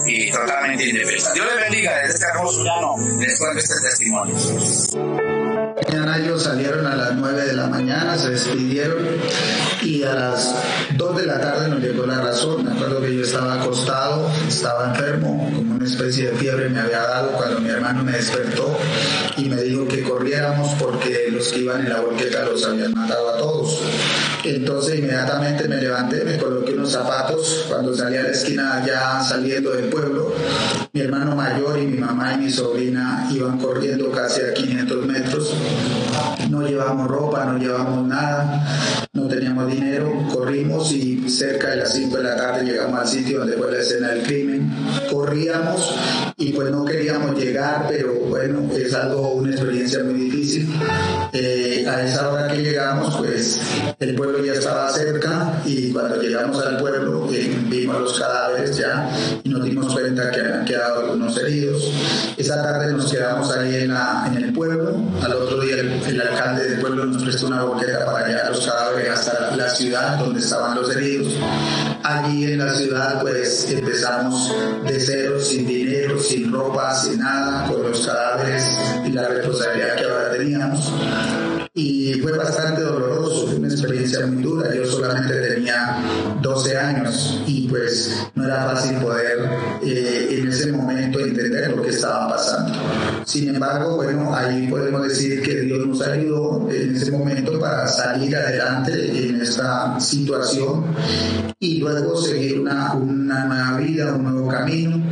[0.06, 1.34] y totalmente indefensas.
[1.34, 4.03] Dios les bendiga desde este hermoso llano, después de este testimonio.
[4.10, 5.33] name Jesus.
[5.86, 8.98] Mañana ellos salieron a las 9 de la mañana, se despidieron
[9.82, 10.54] y a las
[10.96, 12.64] 2 de la tarde nos llegó la razón.
[12.64, 17.00] Me acuerdo que yo estaba acostado, estaba enfermo, como una especie de fiebre me había
[17.00, 18.76] dado cuando mi hermano me despertó
[19.36, 23.30] y me dijo que corriéramos porque los que iban en la volqueta los habían matado
[23.30, 23.80] a todos.
[24.44, 29.70] Entonces inmediatamente me levanté, me coloqué unos zapatos cuando salí a la esquina ya saliendo
[29.70, 30.34] del pueblo.
[30.92, 35.54] Mi hermano mayor y mi mamá y mi sobrina iban corriendo casi a 500 metros.
[36.50, 40.12] No llevamos ropa, no llevamos nada, no teníamos dinero.
[40.32, 43.78] Corrimos y cerca de las 5 de la tarde llegamos al sitio donde fue la
[43.78, 44.70] escena del crimen.
[45.10, 45.94] Corríamos
[46.36, 50.68] y pues no queríamos llegar, pero bueno, es algo, una experiencia muy difícil.
[51.32, 53.60] Eh, a esa hora que llegamos, pues
[53.98, 59.10] el pueblo ya estaba cerca y cuando llegamos al pueblo eh, vimos los cadáveres ya
[59.42, 61.90] y nos dimos cuenta que habían quedado algunos heridos.
[62.36, 64.94] Esa tarde nos quedamos ahí en, la, el pueblo.
[65.22, 68.66] Al otro día el, el alcalde del pueblo nos prestó una boqueta para llevar los
[68.66, 71.34] cadáveres hasta la ciudad donde estaban los heridos.
[72.02, 74.54] Allí en la ciudad pues empezamos
[74.84, 78.64] de cero, sin dinero, sin ropa, sin nada, con los cadáveres
[79.04, 80.92] y la responsabilidad que ahora teníamos
[81.76, 84.72] y fue bastante doloroso, una experiencia muy dura.
[84.72, 85.98] Yo solamente tenía
[86.40, 89.40] 12 años y pues no era fácil poder
[89.82, 92.78] eh, en ese momento entender lo que estaba pasando.
[93.24, 98.36] Sin embargo, bueno, ahí podemos decir que Dios nos ayudó en ese momento para salir
[98.36, 100.84] adelante en esta situación
[101.58, 105.02] y luego seguir una, una nueva vida, un nuevo camino.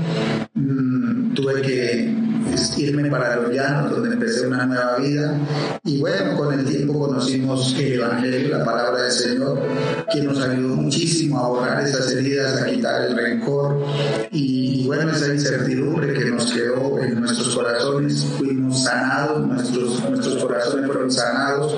[0.55, 2.12] Mm, tuve que
[2.79, 5.39] irme para los llanos, donde empecé una nueva vida.
[5.85, 9.61] Y bueno, con el tiempo conocimos el Evangelio, la palabra del Señor,
[10.13, 13.85] que nos ayudó muchísimo a borrar esas heridas, a quitar el rencor
[14.31, 18.25] y, bueno, esa incertidumbre que nos quedó en nuestros corazones.
[18.39, 21.77] Fuimos sanados, nuestros, nuestros corazones fueron sanados.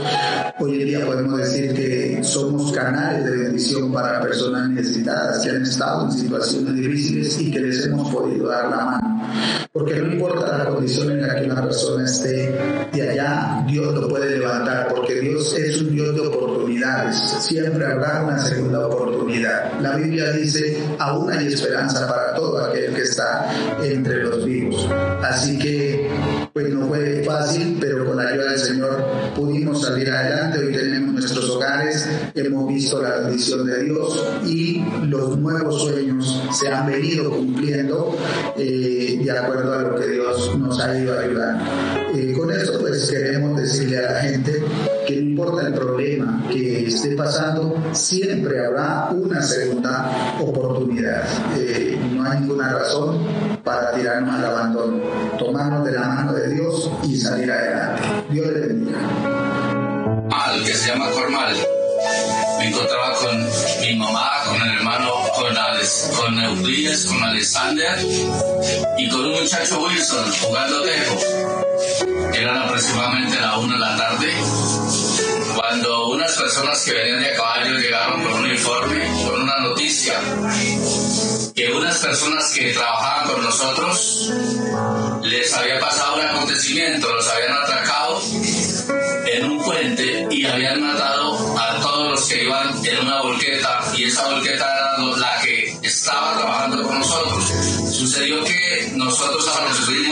[0.60, 5.62] Hoy en día podemos decir que somos canales de bendición para personas necesitadas que han
[5.62, 9.28] estado en situaciones difíciles y que les hemos podido dar la mano.
[9.72, 12.58] Porque no importa condición en la que una persona esté,
[12.92, 17.16] de allá Dios lo puede levantar, porque Dios es un Dios de oportunidades.
[17.16, 19.80] Siempre habrá una segunda oportunidad.
[19.80, 23.50] La Biblia dice, aún hay esperanza para todo aquel que está
[23.82, 24.88] entre los vivos.
[25.22, 26.08] Así que,
[26.54, 30.60] pues no fue fácil, pero con la ayuda del Señor pudimos salir adelante.
[30.60, 36.68] Hoy tenemos nuestros hogares, hemos visto la bendición de Dios y los nuevos sueños se
[36.68, 38.16] han venido cumpliendo
[38.56, 41.64] eh, de acuerdo a lo que Dios nos ha ido ayudando.
[42.14, 44.62] Eh, con esto pues queremos decirle a la gente
[45.06, 51.24] que no importa el problema que esté pasando, siempre habrá una segunda oportunidad.
[51.56, 53.18] Eh, no hay ninguna razón
[53.62, 55.02] para tirarnos al abandono.
[55.38, 58.02] Tomarnos de la mano de Dios y salir adelante.
[58.30, 58.98] Dios le bendiga.
[60.30, 61.54] Al que se llama Cormal.
[62.58, 63.36] Me encontraba con
[63.80, 65.10] mi mamá, con el hermano,
[65.44, 67.98] con, con Euclides, con Alexander
[68.96, 71.18] y con un muchacho Wilson jugando tejo.
[72.32, 74.32] Eran aproximadamente la una de la tarde
[75.54, 80.18] cuando unas personas que venían de caballo llegaron con un informe, con una noticia,
[81.54, 84.32] que unas personas que trabajaban con nosotros
[85.22, 88.03] les había pasado un acontecimiento, los habían atracado
[99.60, 100.08] nosotros al recibir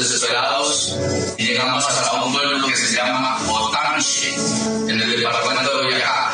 [0.00, 0.96] desesperados
[1.36, 4.34] y llegamos hasta un pueblo que se llama Otanche,
[4.88, 6.32] en el departamento de Boyacá.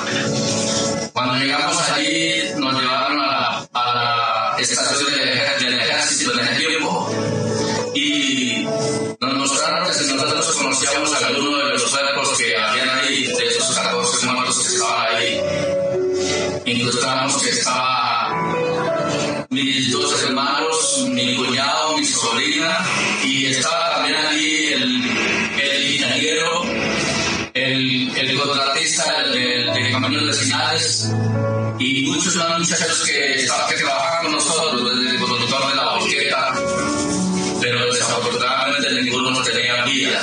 [1.12, 7.10] Cuando llegamos allí nos llevaron a la, estación del, del ejército en ese tiempo
[7.94, 8.66] y
[9.20, 13.46] nos mostraron que si nosotros conocíamos a alguno de los cuerpos que habían ahí, de
[13.48, 15.40] esos 14 muertos que estaban ahí,
[16.64, 18.16] encontramos que estaba
[19.50, 22.78] mis dos hermanos, mi cuñado, mi sobrina,
[23.58, 25.02] estaba también allí el,
[25.60, 26.64] el ingeniero,
[27.54, 31.10] el, el contratista, el, el de caminos vecinales
[31.78, 36.54] y muchos eran muchachos que, que trabajaban con nosotros, desde el productor de la volqueta,
[37.60, 40.22] pero desafortunadamente ninguno nos tenía vida.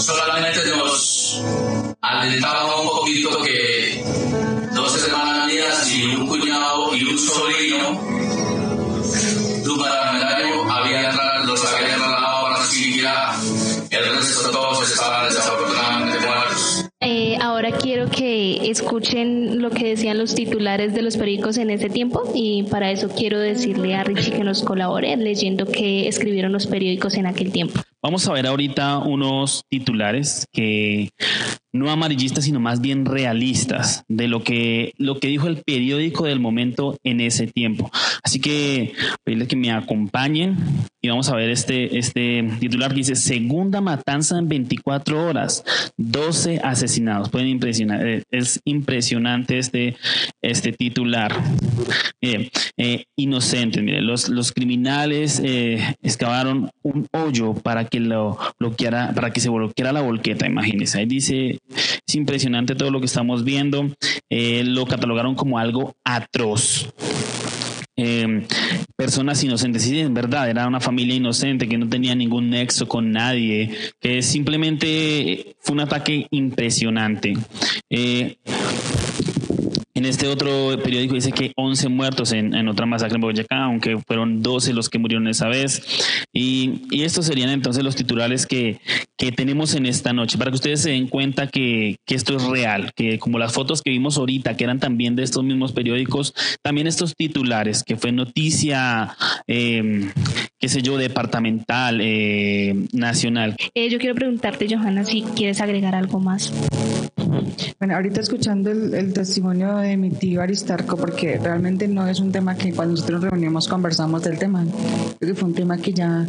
[0.00, 1.42] Solamente nos
[2.00, 4.04] alentaba un poquito que
[4.72, 8.13] dos hermanas mías y un cuñado y un sobrino
[19.04, 23.08] escuchen lo que decían los titulares de los periódicos en ese tiempo y para eso
[23.08, 27.80] quiero decirle a Richie que nos colabore leyendo qué escribieron los periódicos en aquel tiempo.
[28.02, 31.10] Vamos a ver ahorita unos titulares que
[31.74, 36.38] no amarillistas, sino más bien realistas de lo que, lo que dijo el periódico del
[36.38, 37.90] momento en ese tiempo.
[38.22, 38.92] Así que
[39.24, 40.56] pedirles que me acompañen
[41.02, 45.64] y vamos a ver este, este titular que dice segunda matanza en 24 horas,
[45.98, 47.28] 12 asesinados.
[47.28, 49.96] Pueden impresionar, eh, es impresionante este,
[50.40, 51.34] este titular.
[52.22, 52.48] Miren,
[52.78, 59.30] eh, inocentes, miren, los, los criminales eh, excavaron un hoyo para que lo bloqueara, para
[59.30, 61.00] que se bloqueara la volqueta, imagínense.
[61.00, 63.90] Ahí dice es impresionante todo lo que estamos viendo.
[64.30, 66.92] Eh, lo catalogaron como algo atroz.
[67.96, 68.46] Eh,
[68.96, 69.82] personas inocentes.
[69.82, 74.22] Sí, en verdad, era una familia inocente que no tenía ningún nexo con nadie, que
[74.22, 77.34] simplemente fue un ataque impresionante.
[77.90, 78.36] Eh,
[79.94, 84.42] en este otro periódico dice que 11 muertos en, otra masacre en Boyacá, aunque fueron
[84.42, 85.82] 12 los que murieron esa vez.
[86.32, 88.80] Y, estos serían entonces los titulares que,
[89.16, 92.42] que, tenemos en esta noche, para que ustedes se den cuenta que, que, esto es
[92.44, 96.34] real, que como las fotos que vimos ahorita, que eran también de estos mismos periódicos,
[96.62, 99.16] también estos titulares, que fue noticia,
[99.46, 100.10] eh,
[100.58, 103.54] qué sé yo, departamental, eh, nacional.
[103.74, 106.52] Eh, yo quiero preguntarte, Johanna, si quieres agregar algo más.
[107.78, 112.54] Bueno, ahorita escuchando el, testimonio de mi tío Aristarco, porque realmente no es un tema
[112.56, 114.64] que cuando nosotros nos reunimos conversamos del tema.
[115.20, 116.26] Que fue un tema que ya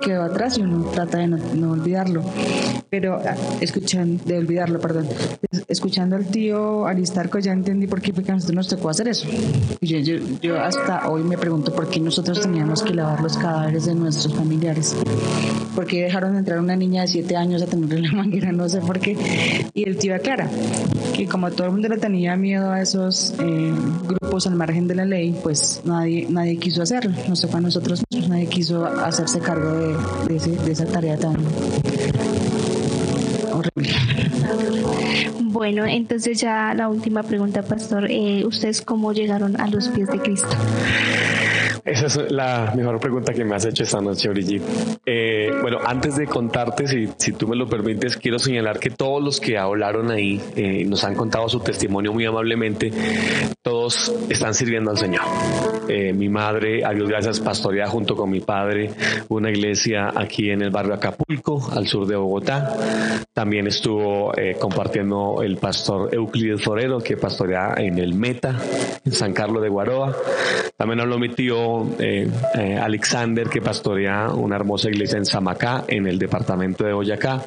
[0.00, 2.22] quedó atrás y uno trata de no, olvidarlo.
[2.90, 5.08] Pero ah, escuchando, de olvidarlo, perdón.
[5.68, 9.08] Escuchando al tío Aristarco ya entendí por qué fue que a nosotros nos tocó hacer
[9.08, 9.26] eso.
[9.80, 13.86] Yo, yo, yo hasta hoy me pregunto por qué nosotros teníamos que lavar los cadáveres
[13.86, 14.94] de nuestros familiares.
[15.74, 18.52] ¿Por qué dejaron de entrar una niña de siete años a tenerle la manguera?
[18.52, 19.16] No sé por qué.
[19.72, 20.48] Y el tío aclara
[21.14, 23.74] que como todo el mundo le tenía miedo a esos eh,
[24.04, 27.12] grupos al margen de la ley, pues nadie, nadie quiso hacerlo.
[27.28, 29.72] No sé para nosotros, nadie quiso hacerse cargo
[30.26, 31.36] de, de, esa tarea tan
[33.52, 33.92] horrible.
[35.40, 38.10] Bueno, entonces ya la última pregunta, pastor.
[38.10, 40.56] Eh, ¿Ustedes cómo llegaron a los pies de Cristo?
[41.84, 44.62] Esa es la mejor pregunta que me has hecho esta noche, Brigitte.
[45.04, 49.20] Eh, bueno, antes de contarte, si, si, tú me lo permites, quiero señalar que todos
[49.20, 52.92] los que hablaron ahí eh, nos han contado su testimonio muy amablemente.
[53.62, 55.22] Todos están sirviendo al Señor.
[55.88, 58.90] Eh, mi madre, a Dios gracias, pastorea junto con mi padre
[59.28, 62.76] una iglesia aquí en el barrio Acapulco, al sur de Bogotá.
[63.32, 68.54] También estuvo compartiendo el pastor Euclides Forero, que pastorea en el Meta,
[69.04, 70.14] en San Carlos de Guaroa.
[70.76, 76.06] También habló mi tío eh, eh, Alexander, que pastorea una hermosa iglesia en Samacá, en
[76.06, 77.42] el departamento de Boyacá.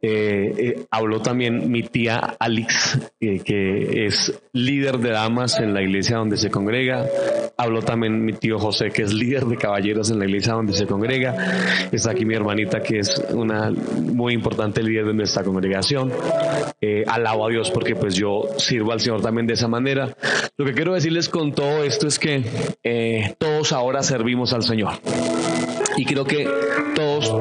[0.00, 6.36] Eh, habló también mi tía Alex, que es líder de damas en la iglesia donde
[6.36, 7.06] se congrega.
[7.56, 10.86] Habló también mi tío José, que es líder de caballeros en la iglesia donde se
[10.86, 11.88] congrega.
[11.90, 16.12] Está aquí mi hermanita, que es una muy importante líder de nuestra congregación.
[17.06, 20.16] alabo a Dios porque pues yo sirvo al Señor también de esa manera.
[20.56, 24.94] Lo que quiero decirles con todo esto es que todos ahora servimos al Señor.
[25.96, 26.46] Y creo que
[26.94, 27.34] todos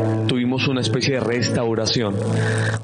[0.56, 2.16] tuvimos una especie de restauración,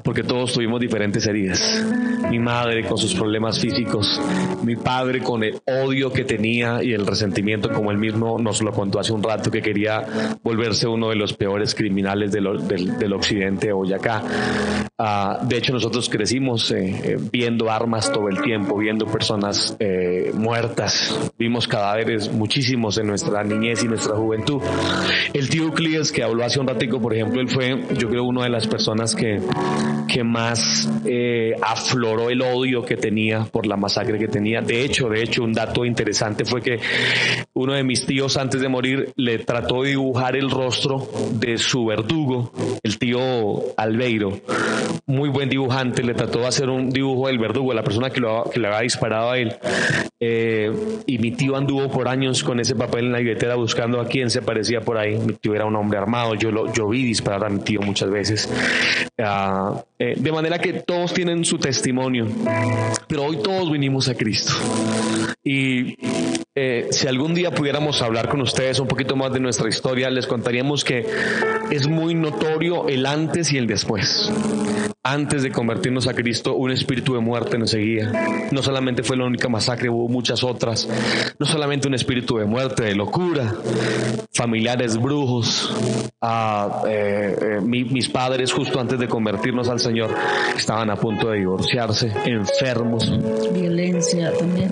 [0.04, 1.82] porque todos tuvimos diferentes heridas.
[2.30, 4.20] Mi madre con sus problemas físicos,
[4.62, 8.72] mi padre con el odio que tenía y el resentimiento, como él mismo nos lo
[8.72, 10.04] contó hace un rato, que quería
[10.42, 14.22] volverse uno de los peores criminales del, del, occidente de Boyacá.
[14.98, 20.30] Ah, de hecho, nosotros crecimos eh, eh, viendo armas todo el tiempo, viendo personas eh,
[20.34, 24.62] muertas, vimos cadáveres muchísimos en nuestra niñez y nuestra juventud.
[25.34, 27.61] El tío Euclides que habló hace un ratico, por ejemplo, él fue,
[27.94, 29.40] yo creo, una de las personas que,
[30.08, 34.60] que más eh, afloró el odio que tenía por la masacre que tenía.
[34.60, 36.80] De hecho, de hecho, un dato interesante fue que
[37.62, 41.86] uno de mis tíos antes de morir le trató de dibujar el rostro de su
[41.86, 42.52] verdugo,
[42.82, 43.20] el tío
[43.76, 44.40] Albeiro,
[45.06, 48.50] muy buen dibujante, le trató de hacer un dibujo del verdugo, la persona que, lo,
[48.54, 49.54] le había disparado a él.
[50.18, 50.72] Eh,
[51.06, 54.30] y mi tío anduvo por años con ese papel en la billetera buscando a quién
[54.30, 55.18] se parecía por ahí.
[55.18, 58.50] Mi tío era un hombre armado, yo, lo, vi disparar mi tío muchas veces.
[59.18, 62.26] Ah, eh, de manera que todos tienen su testimonio,
[63.06, 64.52] pero hoy todos vinimos a Cristo.
[65.44, 65.96] Y
[66.54, 70.26] eh, si algún día pudiéramos hablar con ustedes un poquito más de nuestra historia, les
[70.26, 71.06] contaríamos que
[71.70, 74.30] es muy notorio el antes y el después
[75.04, 78.12] antes de convertirnos a Cristo, un espíritu de muerte nos seguía.
[78.52, 80.88] No solamente fue la única masacre, hubo muchas otras.
[81.38, 83.52] No solamente un espíritu de muerte, de locura,
[84.32, 85.74] familiares brujos.
[86.20, 90.10] Ah, eh, eh, mis padres, justo antes de convertirnos al Señor,
[90.56, 93.12] estaban a punto de divorciarse, enfermos.
[93.52, 94.70] Violencia también.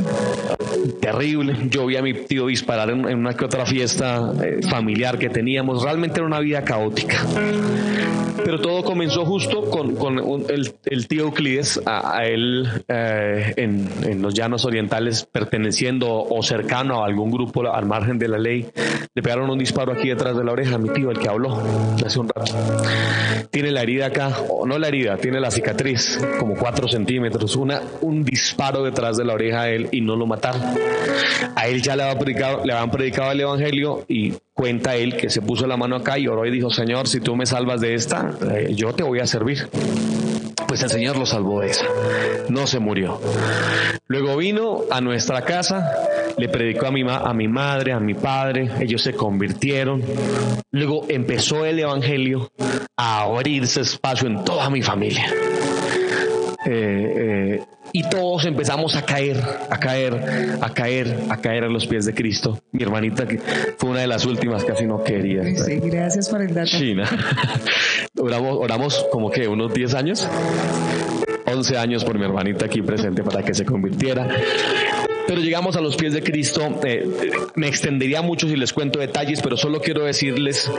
[1.01, 1.57] Terrible.
[1.69, 5.83] Yo vi a mi tío disparar en, una que otra fiesta eh, familiar que teníamos.
[5.83, 7.27] Realmente era una vida caótica.
[8.45, 14.65] Pero todo comenzó justo con, con el, tío Euclides, a, él eh, en, los llanos
[14.65, 18.71] orientales, perteneciendo o cercano a algún grupo al margen de la ley,
[19.15, 21.61] le pegaron un disparo aquí detrás de la oreja a mi tío, el que habló
[22.05, 22.53] hace un rato.
[23.51, 27.83] Tiene la herida acá, o no la herida, tiene la cicatriz, como cuatro centímetros, una,
[28.01, 30.63] un disparo detrás de la oreja a él y no lo mataron.
[31.57, 35.31] A él ya le habían predicado, le habían predicado el evangelio y cuenta él que
[35.31, 37.95] se puso la mano acá y oró y dijo, Señor, si tú me salvas de
[37.95, 39.71] esta, eh, yo te voy a servir.
[40.69, 41.87] Pues el Señor lo salvó de esa.
[42.51, 43.19] No se murió.
[44.07, 45.91] Luego vino a nuestra casa,
[46.37, 50.03] le predicó a mi, a mi madre, a mi padre, ellos se convirtieron.
[50.73, 52.53] Luego empezó el Evangelio
[52.99, 55.25] a abrirse espacio en toda mi familia.
[56.67, 59.37] Eh, eh, y todos empezamos a caer,
[59.69, 62.61] a caer, a caer, a caer a los pies de Cristo.
[62.73, 63.39] Mi hermanita que
[63.79, 65.43] fue una de las últimas, casi no quería.
[65.57, 66.69] Sí, gracias por el dato.
[66.71, 67.09] China.
[68.19, 70.29] oramos, oramos como que unos 10 años.
[71.47, 74.29] 11 años por mi hermanita aquí presente para que se convirtiera.
[75.27, 76.81] Pero llegamos a los pies de Cristo.
[76.85, 77.09] Eh,
[77.55, 80.71] me extendería mucho si les cuento detalles, pero solo quiero decirles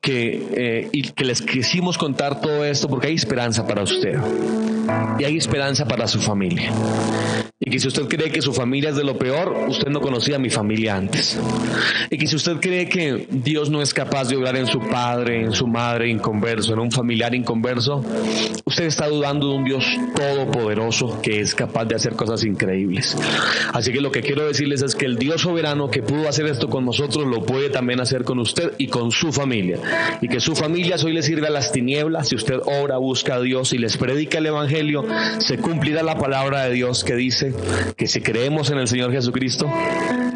[0.00, 4.18] que, eh, y que les quisimos contar todo esto porque hay esperanza para usted
[5.18, 6.72] y hay esperanza para su familia.
[7.60, 10.36] Y que si usted cree que su familia es de lo peor, usted no conocía
[10.36, 11.38] a mi familia antes.
[12.10, 15.40] Y que si usted cree que Dios no es capaz de obrar en su padre,
[15.40, 18.04] en su madre inconverso, en un familiar inconverso,
[18.64, 19.84] usted está dudando de un Dios
[20.16, 23.16] todopoderoso que es capaz de hacer cosas increíbles.
[23.72, 26.68] Así que lo que quiero decirles es que el Dios soberano que pudo hacer esto
[26.68, 29.78] con nosotros lo puede también hacer con usted y con su familia.
[30.20, 32.28] Y que su familia hoy le sirve a las tinieblas.
[32.28, 35.04] Si usted ora, busca a Dios y les predica el Evangelio,
[35.38, 37.43] se cumplirá la palabra de Dios que dice
[37.96, 39.70] que si creemos en el Señor Jesucristo,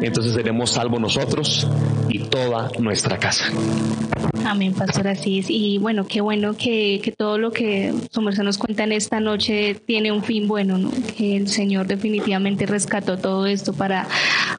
[0.01, 1.67] entonces seremos salvos nosotros
[2.09, 3.45] y toda nuestra casa.
[4.45, 5.47] Amén, Pastor Asís.
[5.49, 9.19] Y bueno, qué bueno que, que todo lo que su merced nos cuenta en esta
[9.19, 10.91] noche tiene un fin bueno, ¿no?
[11.15, 14.07] Que el Señor definitivamente rescató todo esto para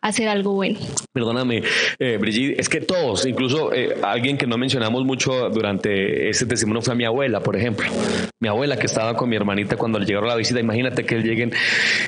[0.00, 0.78] hacer algo bueno.
[1.12, 1.62] Perdóname,
[1.98, 6.82] eh, Brigitte, es que todos, incluso eh, alguien que no mencionamos mucho durante ese testimonio
[6.82, 7.86] fue a mi abuela, por ejemplo.
[8.40, 11.52] Mi abuela que estaba con mi hermanita cuando le llegaron la visita, imagínate que lleguen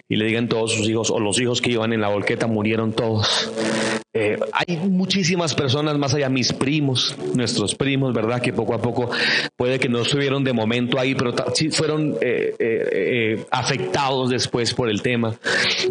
[0.09, 2.93] y le digan todos sus hijos o los hijos que iban en la volqueta murieron
[2.93, 3.22] todos.
[3.23, 4.02] Dios.
[4.15, 8.43] Eh, hay muchísimas personas más allá, mis primos, nuestros primos, ¿verdad?
[8.43, 9.11] Que poco a poco
[9.57, 14.91] puede que no estuvieron de momento ahí, pero sí fueron eh, eh, afectados después por
[14.91, 15.35] el tema.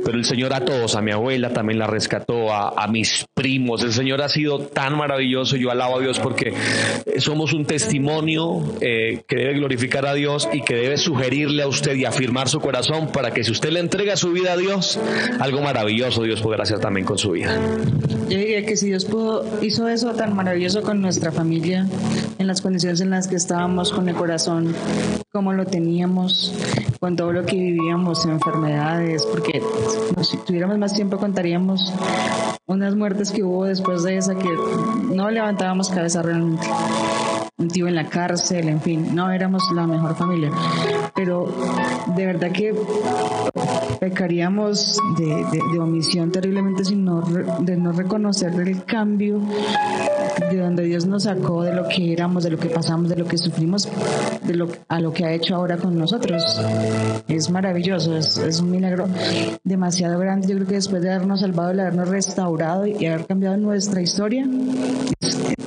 [0.05, 3.83] Pero el Señor a todos, a mi abuela también la rescató, a, a mis primos.
[3.83, 5.55] El Señor ha sido tan maravilloso.
[5.55, 6.53] Yo alabo a Dios porque
[7.17, 12.05] somos un testimonio que debe glorificar a Dios y que debe sugerirle a usted y
[12.05, 14.99] afirmar su corazón para que si usted le entrega su vida a Dios,
[15.39, 17.59] algo maravilloso Dios podrá hacer también con su vida.
[18.29, 21.87] Yo diría que si Dios pudo, hizo eso tan maravilloso con nuestra familia,
[22.37, 24.75] en las condiciones en las que estábamos, con el corazón
[25.31, 26.53] como lo teníamos,
[26.99, 29.61] con todo lo que vivíamos, enfermedades, porque
[30.23, 31.93] si tuviéramos más tiempo contaríamos
[32.67, 34.49] unas muertes que hubo después de esa que
[35.09, 36.67] no levantábamos cabeza realmente
[37.57, 40.49] un tío en la cárcel, en fin, no éramos la mejor familia.
[41.15, 41.47] Pero
[42.15, 42.73] de verdad que
[43.99, 49.41] pecaríamos de, omisión terriblemente sin de no reconocer el cambio
[50.55, 53.25] de donde Dios nos sacó, de lo que éramos, de lo que pasamos, de lo
[53.25, 53.87] que sufrimos,
[54.43, 56.43] de lo, a lo que ha hecho ahora con nosotros.
[57.27, 59.07] Es maravilloso, es, es un milagro
[59.63, 60.47] demasiado grande.
[60.47, 64.47] Yo creo que después de habernos salvado, de habernos restaurado y haber cambiado nuestra historia,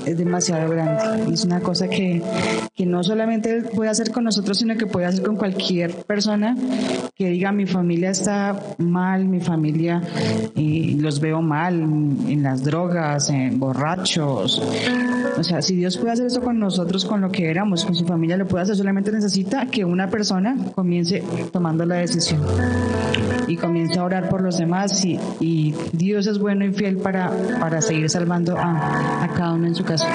[0.07, 1.33] es demasiado grande.
[1.33, 2.23] Es una cosa que,
[2.75, 6.57] que no solamente puede hacer con nosotros, sino que puede hacer con cualquier persona
[7.15, 10.03] que diga mi familia está mal, mi familia
[10.57, 14.61] y los veo mal en las drogas, en borrachos.
[15.37, 18.05] O sea, si Dios puede hacer eso con nosotros, con lo que éramos, con su
[18.05, 18.77] familia, lo puede hacer.
[18.77, 21.23] Solamente necesita que una persona comience
[21.53, 22.43] tomando la decisión
[23.47, 27.81] y comience a orar por los demás y, Dios es bueno y fiel para, para
[27.81, 30.07] seguir salvando a, a cada uno en su casa.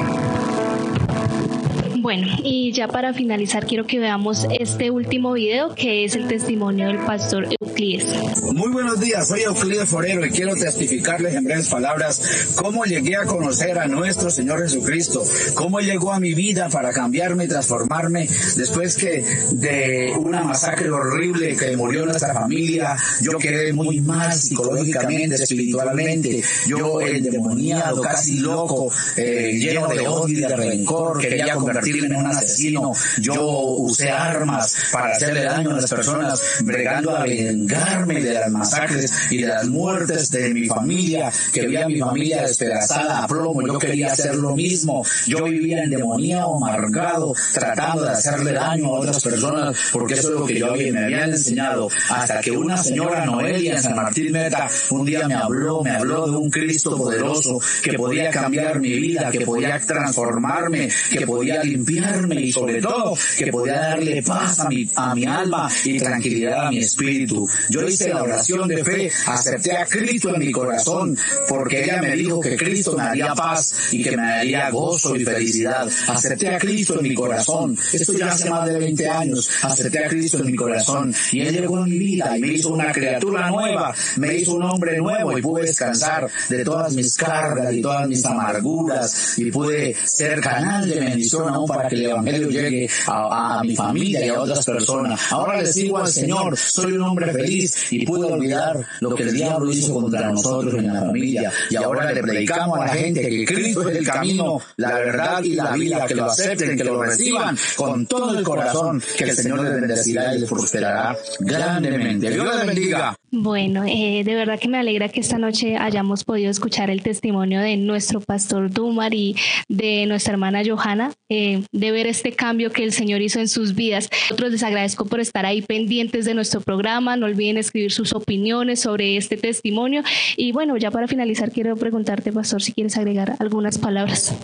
[2.01, 6.87] Bueno, y ya para finalizar quiero que veamos este último video que es el testimonio
[6.87, 8.05] del pastor Euclides.
[8.53, 13.25] Muy buenos días, soy Euclides Forero y quiero testificarles en breves palabras cómo llegué a
[13.25, 15.21] conocer a nuestro Señor Jesucristo,
[15.55, 21.57] cómo llegó a mi vida para cambiarme y transformarme después que de una masacre horrible
[21.57, 29.57] que murió nuestra familia, yo quedé muy mal psicológicamente, espiritualmente, yo endemoniado, casi loco, eh,
[29.59, 35.11] lleno de odio y de rencor, quería convertirme en un asesino, yo usé armas para
[35.11, 40.31] hacerle daño a las personas, bregando a vengarme de las masacres y de las muertes
[40.31, 44.55] de mi familia, que veía a mi familia despedazada a plomo, yo quería hacer lo
[44.55, 50.33] mismo, yo vivía en demonía amargado, tratando de hacerle daño a otras personas, porque eso
[50.33, 54.31] es lo que yo me habían enseñado, hasta que una señora Noelia en San Martín
[54.31, 58.93] Meta un día me habló, me habló de un Cristo poderoso que podía cambiar mi
[58.93, 64.69] vida, que podía transformarme, que podía limpiarme y sobre todo que podía darle paz a
[64.69, 67.47] mi, a mi alma y tranquilidad a mi espíritu.
[67.69, 71.17] Yo hice la oración de fe, acepté a Cristo en mi corazón
[71.47, 75.23] porque ella me dijo que Cristo me haría paz y que me daría gozo y
[75.23, 75.89] felicidad.
[76.07, 77.77] Acepté a Cristo en mi corazón.
[77.93, 79.49] Esto ya hace más de 20 años.
[79.63, 82.69] Acepté a Cristo en mi corazón y Él llegó en mi vida y me hizo
[82.69, 87.73] una criatura nueva, me hizo un hombre nuevo y pude descansar de todas mis cargas
[87.73, 92.49] y todas mis amarguras y pude ser canal de bendición aún para que el Evangelio
[92.49, 95.31] llegue a, mi familia y a otras personas.
[95.31, 99.33] Ahora le sigo al Señor, soy un hombre feliz y pude olvidar lo que el
[99.33, 103.45] diablo hizo contra nosotros en la familia y ahora le predicamos a la gente que
[103.45, 107.57] Cristo es el camino, la verdad y la vida, que lo acepten, que lo reciban
[107.75, 112.31] con todo el corazón, que el Señor les bendecirá y les prosperará grandemente.
[112.31, 113.15] Dios les bendiga.
[113.31, 117.61] Bueno, eh, de verdad que me alegra que esta noche hayamos podido escuchar el testimonio
[117.61, 119.35] de nuestro pastor Dumar y
[119.67, 123.75] de nuestra hermana Johanna, eh, de ver este cambio que el Señor hizo en sus
[123.75, 124.09] vidas.
[124.23, 127.17] Nosotros les agradezco por estar ahí pendientes de nuestro programa.
[127.17, 130.01] No olviden escribir sus opiniones sobre este testimonio.
[130.35, 134.35] Y bueno, ya para finalizar, quiero preguntarte, pastor, si quieres agregar algunas palabras.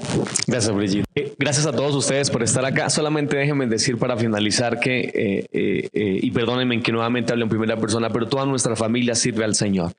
[0.45, 1.05] Gracias, Brigitte.
[1.15, 2.91] Eh, gracias a todos ustedes por estar acá.
[2.91, 8.27] Solamente déjenme decir para finalizar que, y perdónenme que nuevamente hable en primera persona, pero
[8.27, 8.45] toda
[8.75, 9.93] familia sirve al Señor.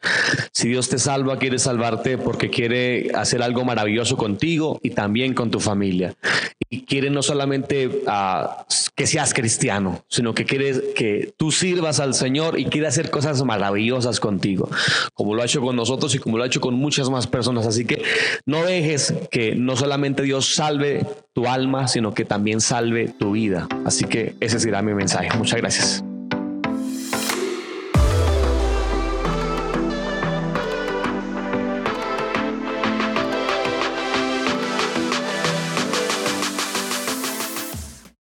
[0.52, 5.50] Si Dios te salva, quiere salvarte porque quiere hacer algo maravilloso contigo y también con
[5.50, 6.14] tu familia.
[6.68, 12.14] Y quiere no solamente ah, que seas cristiano, sino que quiere que tú sirvas al
[12.14, 14.68] Señor y quiere hacer cosas maravillosas contigo,
[15.14, 17.66] como lo ha hecho con nosotros y como lo ha hecho con muchas más personas.
[17.66, 18.02] Así que
[18.46, 23.68] no dejes que no solamente Dios salve tu alma, sino que también salve tu vida.
[23.84, 25.28] Así que ese será mi mensaje.
[25.36, 26.05] Muchas gracias.